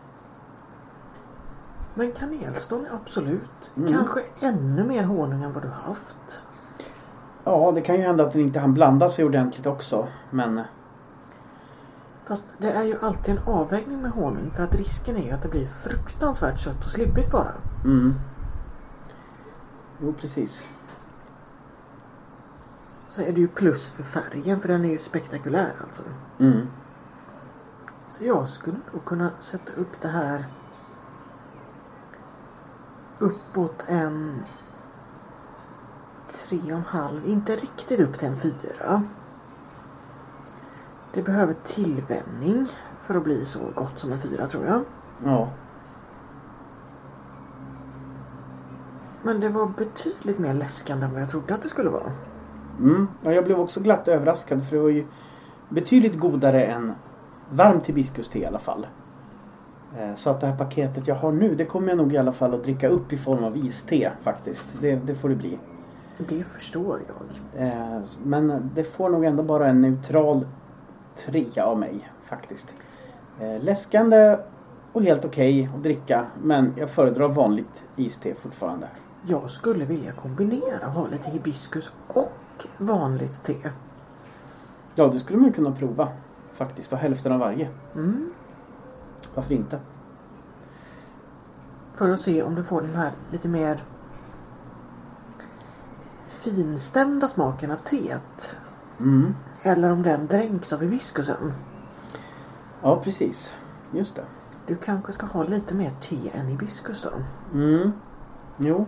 Men 1.94 2.12
kanelstång 2.12 2.86
absolut. 2.90 3.72
Mm. 3.76 3.92
Kanske 3.92 4.20
ännu 4.40 4.84
mer 4.84 5.04
honung 5.04 5.42
än 5.42 5.52
vad 5.52 5.62
du 5.62 5.68
haft. 5.68 6.44
Ja, 7.44 7.72
det 7.74 7.80
kan 7.80 7.96
ju 7.96 8.02
hända 8.02 8.24
att 8.24 8.32
den 8.32 8.42
inte 8.42 8.60
hann 8.60 8.74
blanda 8.74 9.08
sig 9.08 9.24
ordentligt 9.24 9.66
också. 9.66 10.08
Men 10.30 10.60
Fast 12.26 12.44
det 12.58 12.70
är 12.70 12.82
ju 12.84 12.96
alltid 13.00 13.34
en 13.34 13.42
avvägning 13.46 14.02
med 14.02 14.10
honung 14.10 14.50
för 14.50 14.62
att 14.62 14.74
risken 14.74 15.16
är 15.16 15.22
ju 15.22 15.30
att 15.30 15.42
det 15.42 15.48
blir 15.48 15.66
fruktansvärt 15.66 16.60
sött 16.60 16.84
och 16.84 16.90
slibbigt 16.90 17.30
bara. 17.30 17.52
mm. 17.84 18.14
Jo, 20.00 20.14
precis. 20.20 20.66
Så 23.14 23.22
är 23.22 23.32
det 23.32 23.40
ju 23.40 23.48
plus 23.48 23.88
för 23.88 24.02
färgen 24.02 24.60
för 24.60 24.68
den 24.68 24.84
är 24.84 24.88
ju 24.88 24.98
spektakulär 24.98 25.72
alltså. 25.80 26.02
Mm. 26.38 26.66
Så 28.18 28.24
jag 28.24 28.48
skulle 28.48 28.76
nog 28.92 29.04
kunna 29.04 29.30
sätta 29.40 29.72
upp 29.72 30.00
det 30.00 30.08
här 30.08 30.44
uppåt 33.18 33.84
en 33.88 34.42
tre 36.28 36.58
och 36.62 36.68
en 36.68 36.82
halv, 36.82 37.26
inte 37.26 37.56
riktigt 37.56 38.00
upp 38.00 38.18
till 38.18 38.28
en 38.28 38.36
fyra. 38.36 39.02
Det 41.12 41.22
behöver 41.22 41.54
tillvänjning 41.64 42.66
för 43.06 43.14
att 43.14 43.24
bli 43.24 43.46
så 43.46 43.58
gott 43.74 43.98
som 43.98 44.12
en 44.12 44.18
fyra 44.18 44.46
tror 44.46 44.64
jag. 44.66 44.84
Ja. 45.24 45.48
Men 49.22 49.40
det 49.40 49.48
var 49.48 49.66
betydligt 49.66 50.38
mer 50.38 50.54
läskande 50.54 51.06
än 51.06 51.12
vad 51.12 51.22
jag 51.22 51.30
trodde 51.30 51.54
att 51.54 51.62
det 51.62 51.68
skulle 51.68 51.90
vara. 51.90 52.12
Mm. 52.78 53.08
ja. 53.22 53.32
Jag 53.32 53.44
blev 53.44 53.60
också 53.60 53.80
glatt 53.80 54.08
överraskad 54.08 54.62
för 54.68 54.76
det 54.76 54.82
var 54.82 54.88
ju 54.88 55.06
betydligt 55.68 56.18
godare 56.18 56.64
än 56.64 56.92
varmt 57.50 57.86
hibiskuste 57.86 58.38
i 58.38 58.46
alla 58.46 58.58
fall. 58.58 58.86
Eh, 59.98 60.14
Så 60.14 60.30
att 60.30 60.40
det 60.40 60.46
här 60.46 60.56
paketet 60.58 61.08
jag 61.08 61.14
har 61.14 61.32
nu 61.32 61.54
det 61.54 61.64
kommer 61.64 61.88
jag 61.88 61.96
nog 61.98 62.12
i 62.12 62.16
alla 62.18 62.32
fall 62.32 62.54
att 62.54 62.62
dricka 62.62 62.88
upp 62.88 63.12
i 63.12 63.16
form 63.16 63.44
av 63.44 63.56
iste 63.56 64.12
faktiskt. 64.20 64.78
Det, 64.80 64.96
det 64.96 65.14
får 65.14 65.28
det 65.28 65.34
bli. 65.34 65.58
Det 66.18 66.44
förstår 66.44 67.00
jag. 67.08 67.66
Eh, 67.66 68.00
Men 68.24 68.70
det 68.74 68.84
får 68.84 69.08
nog 69.10 69.24
ändå 69.24 69.42
bara 69.42 69.68
en 69.68 69.80
neutral 69.80 70.46
trea 71.16 71.64
av 71.66 71.78
mig 71.78 72.08
faktiskt. 72.24 72.74
Eh, 73.40 73.62
Läskande 73.62 74.38
och 74.92 75.02
helt 75.02 75.24
okej 75.24 75.70
att 75.76 75.82
dricka 75.82 76.26
men 76.42 76.72
jag 76.76 76.90
föredrar 76.90 77.28
vanligt 77.28 77.84
iste 77.96 78.34
fortfarande. 78.34 78.88
Jag 79.26 79.50
skulle 79.50 79.84
vilja 79.84 80.12
kombinera, 80.12 80.86
ha 80.86 81.06
lite 81.08 81.30
hibiskus 81.30 81.92
och 82.08 82.32
vanligt 82.78 83.42
te. 83.42 83.70
Ja, 84.94 85.06
det 85.06 85.18
skulle 85.18 85.38
man 85.38 85.52
kunna 85.52 85.72
prova 85.72 86.08
faktiskt. 86.52 86.92
Och 86.92 86.98
hälften 86.98 87.32
av 87.32 87.38
varje. 87.38 87.68
Mm. 87.94 88.32
Varför 89.34 89.54
inte? 89.54 89.80
För 91.94 92.10
att 92.10 92.20
se 92.20 92.42
om 92.42 92.54
du 92.54 92.64
får 92.64 92.82
den 92.82 92.94
här 92.94 93.12
lite 93.30 93.48
mer 93.48 93.84
finstämda 96.28 97.28
smaken 97.28 97.70
av 97.70 97.76
teet. 97.76 98.58
Mm. 99.00 99.34
Eller 99.62 99.92
om 99.92 100.02
den 100.02 100.26
dränks 100.26 100.72
av 100.72 100.80
hibiskusen. 100.80 101.52
Ja, 102.82 103.00
precis. 103.04 103.54
Just 103.92 104.16
det. 104.16 104.24
Du 104.66 104.76
kanske 104.76 105.12
ska 105.12 105.26
ha 105.26 105.44
lite 105.44 105.74
mer 105.74 105.92
te 106.00 106.30
än 106.34 106.46
hibiskus 106.46 107.02
då. 107.02 107.10
Mm. 107.58 107.92
Jo. 108.56 108.86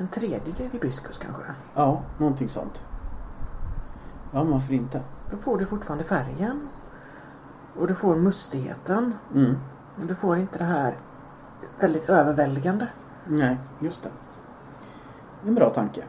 En 0.00 0.08
tredjedel 0.08 0.70
hibiskus 0.70 1.18
kanske. 1.18 1.42
Ja, 1.74 2.02
någonting 2.18 2.48
sånt. 2.48 2.82
Ja, 4.32 4.44
men 4.44 4.52
varför 4.52 4.72
inte? 4.72 5.00
Då 5.30 5.36
får 5.36 5.58
du 5.58 5.66
fortfarande 5.66 6.04
färgen. 6.04 6.68
Och 7.76 7.86
du 7.86 7.94
får 7.94 8.16
mustigheten. 8.16 9.14
Mm. 9.34 9.56
Men 9.96 10.06
du 10.06 10.14
får 10.14 10.38
inte 10.38 10.58
det 10.58 10.64
här 10.64 10.96
väldigt 11.80 12.08
överväldigande. 12.08 12.88
Nej, 13.26 13.58
just 13.80 14.02
det. 14.02 14.10
En 15.46 15.54
bra 15.54 15.70
tanke. 15.70 16.04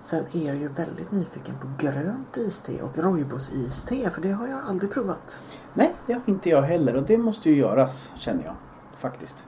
Sen 0.00 0.24
är 0.32 0.46
jag 0.46 0.56
ju 0.56 0.68
väldigt 0.68 1.12
nyfiken 1.12 1.54
på 1.60 1.68
grönt 1.78 2.36
iste 2.36 2.82
och 2.82 2.98
rooibos-iste 2.98 4.10
för 4.10 4.20
det 4.20 4.32
har 4.32 4.46
jag 4.46 4.60
aldrig 4.68 4.92
provat. 4.92 5.42
Nej, 5.74 5.94
det 6.06 6.12
har 6.12 6.22
inte 6.26 6.50
jag 6.50 6.62
heller 6.62 6.96
och 6.96 7.02
det 7.02 7.18
måste 7.18 7.50
ju 7.50 7.56
göras 7.56 8.12
känner 8.14 8.44
jag 8.44 8.54
faktiskt. 8.94 9.46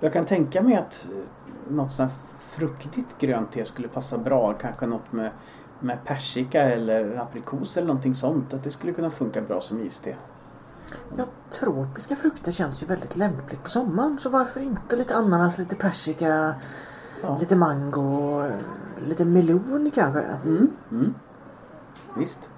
Jag 0.00 0.12
kan 0.12 0.24
tänka 0.24 0.62
mig 0.62 0.76
att 0.76 1.06
eh, 1.12 1.72
något 1.72 1.92
sånt 1.92 2.10
här 2.10 2.18
fruktigt 2.40 3.18
grönt 3.18 3.52
te 3.52 3.64
skulle 3.64 3.88
passa 3.88 4.18
bra. 4.18 4.52
Kanske 4.52 4.86
något 4.86 5.12
med, 5.12 5.30
med 5.80 5.98
persika 6.04 6.62
eller 6.62 7.16
aprikos 7.16 7.76
eller 7.76 7.86
någonting 7.86 8.14
sånt. 8.14 8.54
Att 8.54 8.64
det 8.64 8.70
skulle 8.70 8.92
kunna 8.92 9.10
funka 9.10 9.42
bra 9.42 9.60
som 9.60 9.82
iste. 9.82 10.16
Ja, 11.16 11.24
tropiska 11.50 12.16
frukter 12.16 12.52
känns 12.52 12.82
ju 12.82 12.86
väldigt 12.86 13.16
lämpligt 13.16 13.62
på 13.62 13.70
sommaren 13.70 14.18
så 14.20 14.28
varför 14.28 14.60
inte 14.60 14.96
lite 14.96 15.16
ananas, 15.16 15.58
lite 15.58 15.76
persika, 15.76 16.54
Ja. 17.22 17.38
lite 17.40 17.56
mango, 17.56 18.44
lite 19.06 19.24
melon 19.24 19.90
kanske. 19.94 20.20
Mm, 20.20 20.70
mm. 20.90 21.14
Visst. 22.16 22.50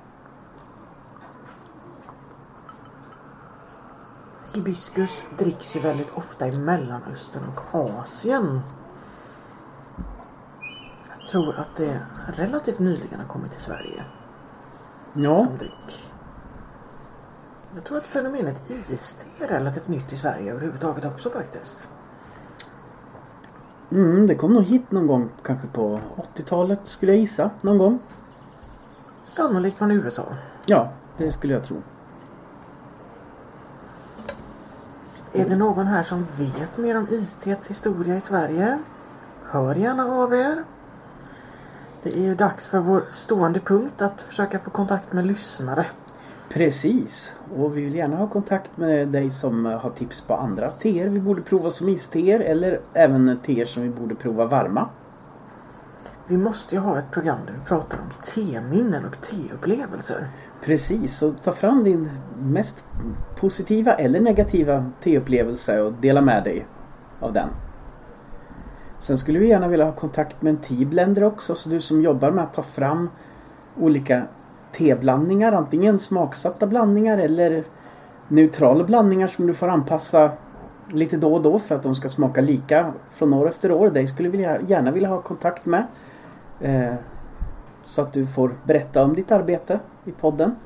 Hibiskus 4.52 5.22
dricks 5.38 5.76
ju 5.76 5.80
väldigt 5.80 6.10
ofta 6.14 6.46
i 6.48 6.58
Mellanöstern 6.58 7.42
och 7.48 7.74
Asien. 7.74 8.60
Jag 11.18 11.28
tror 11.28 11.56
att 11.56 11.76
det 11.76 12.06
relativt 12.36 12.78
nyligen 12.78 13.20
har 13.20 13.26
kommit 13.26 13.50
till 13.50 13.60
Sverige 13.60 14.04
Ja, 15.12 15.44
som 15.44 15.58
dryck. 15.58 16.10
Jag 17.74 17.84
tror 17.84 17.98
att 17.98 18.06
fenomenet 18.06 18.70
iste 18.88 19.24
är 19.38 19.48
relativt 19.48 19.88
nytt 19.88 20.12
i 20.12 20.16
Sverige 20.16 20.50
överhuvudtaget 20.50 21.04
också 21.04 21.30
faktiskt. 21.30 21.88
mm, 23.90 24.26
det 24.26 24.34
kom 24.34 24.54
nog 24.54 24.64
hit 24.64 24.90
någon 24.90 25.06
gång 25.06 25.30
kanske 25.42 25.68
på 25.68 26.00
80-talet 26.34 26.86
skulle 26.86 27.12
jag 27.12 27.20
gissa. 27.20 27.50
Någon 27.60 27.78
gång. 27.78 27.98
Sannolikt 29.24 29.78
från 29.78 29.90
USA. 29.90 30.24
Ja, 30.66 30.92
det 31.16 31.32
skulle 31.32 31.52
jag 31.52 31.64
tro. 31.64 31.76
Är 35.32 35.48
det 35.48 35.56
någon 35.56 35.86
här 35.86 36.02
som 36.02 36.26
vet 36.36 36.78
mer 36.78 36.96
om 36.96 37.06
istets 37.10 37.70
historia 37.70 38.16
i 38.16 38.20
Sverige? 38.20 38.78
Hör 39.44 39.74
gärna 39.74 40.04
av 40.04 40.34
er. 40.34 40.64
Det 42.02 42.16
är 42.16 42.22
ju 42.22 42.34
dags 42.34 42.66
för 42.66 42.78
vår 42.78 43.04
stående 43.12 43.60
punkt 43.60 44.02
att 44.02 44.22
försöka 44.22 44.58
få 44.58 44.70
kontakt 44.70 45.12
med 45.12 45.26
lyssnare. 45.26 45.86
Precis. 46.48 47.34
Och 47.56 47.76
vi 47.76 47.84
vill 47.84 47.94
gärna 47.94 48.16
ha 48.16 48.26
kontakt 48.26 48.76
med 48.76 49.08
dig 49.08 49.30
som 49.30 49.64
har 49.64 49.90
tips 49.90 50.20
på 50.20 50.34
andra 50.34 50.72
teer 50.72 51.08
vi 51.08 51.20
borde 51.20 51.42
prova 51.42 51.70
som 51.70 51.88
isteer 51.88 52.40
eller 52.40 52.80
även 52.92 53.38
teer 53.42 53.64
som 53.64 53.82
vi 53.82 53.88
borde 53.88 54.14
prova 54.14 54.44
varma. 54.44 54.88
Vi 56.30 56.36
måste 56.36 56.74
ju 56.74 56.80
ha 56.80 56.98
ett 56.98 57.10
program 57.10 57.38
där 57.46 57.52
vi 57.52 57.60
pratar 57.68 57.98
om 57.98 58.10
teminnen 58.34 59.04
och 59.04 59.22
teupplevelser. 59.22 60.28
Precis, 60.64 61.22
och 61.22 61.42
ta 61.42 61.52
fram 61.52 61.84
din 61.84 62.10
mest 62.38 62.84
positiva 63.36 63.92
eller 63.92 64.20
negativa 64.20 64.90
teupplevelse 65.00 65.80
och 65.80 65.92
dela 65.92 66.20
med 66.20 66.44
dig 66.44 66.66
av 67.20 67.32
den. 67.32 67.48
Sen 68.98 69.18
skulle 69.18 69.38
vi 69.38 69.48
gärna 69.48 69.68
vilja 69.68 69.84
ha 69.84 69.92
kontakt 69.92 70.42
med 70.42 70.50
en 70.50 70.56
teablender 70.56 71.24
också, 71.24 71.54
så 71.54 71.68
du 71.68 71.80
som 71.80 72.02
jobbar 72.02 72.30
med 72.30 72.44
att 72.44 72.54
ta 72.54 72.62
fram 72.62 73.10
olika 73.80 74.22
teblandningar, 74.72 75.52
antingen 75.52 75.98
smaksatta 75.98 76.66
blandningar 76.66 77.18
eller 77.18 77.64
neutrala 78.28 78.84
blandningar 78.84 79.28
som 79.28 79.46
du 79.46 79.54
får 79.54 79.68
anpassa 79.68 80.30
lite 80.92 81.16
då 81.16 81.34
och 81.34 81.42
då 81.42 81.58
för 81.58 81.74
att 81.74 81.82
de 81.82 81.94
ska 81.94 82.08
smaka 82.08 82.40
lika 82.40 82.92
från 83.10 83.34
år 83.34 83.48
efter 83.48 83.72
år. 83.72 83.90
Dig 83.90 84.06
skulle 84.06 84.28
vi 84.28 84.38
gärna 84.66 84.90
vilja 84.90 85.08
ha 85.08 85.22
kontakt 85.22 85.66
med. 85.66 85.86
Eh, 86.60 86.94
så 87.84 88.02
att 88.02 88.12
du 88.12 88.26
får 88.26 88.56
berätta 88.64 89.04
om 89.04 89.14
ditt 89.14 89.32
arbete 89.32 89.80
i 90.04 90.12
podden. 90.12 90.56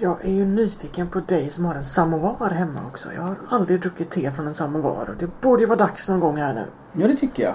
Jag 0.00 0.24
är 0.24 0.32
ju 0.32 0.44
nyfiken 0.46 1.08
på 1.08 1.20
dig 1.20 1.50
som 1.50 1.64
har 1.64 1.74
en 1.74 1.84
samovar 1.84 2.50
hemma 2.50 2.80
också. 2.92 3.12
Jag 3.12 3.22
har 3.22 3.36
aldrig 3.48 3.80
druckit 3.80 4.10
te 4.10 4.30
från 4.30 4.46
en 4.46 4.54
samovar 4.54 5.08
och 5.10 5.16
det 5.18 5.40
borde 5.40 5.62
ju 5.62 5.66
vara 5.66 5.78
dags 5.78 6.08
någon 6.08 6.20
gång 6.20 6.36
här 6.36 6.54
nu. 6.54 6.64
Ja, 7.02 7.08
det 7.08 7.16
tycker 7.16 7.42
jag. 7.42 7.54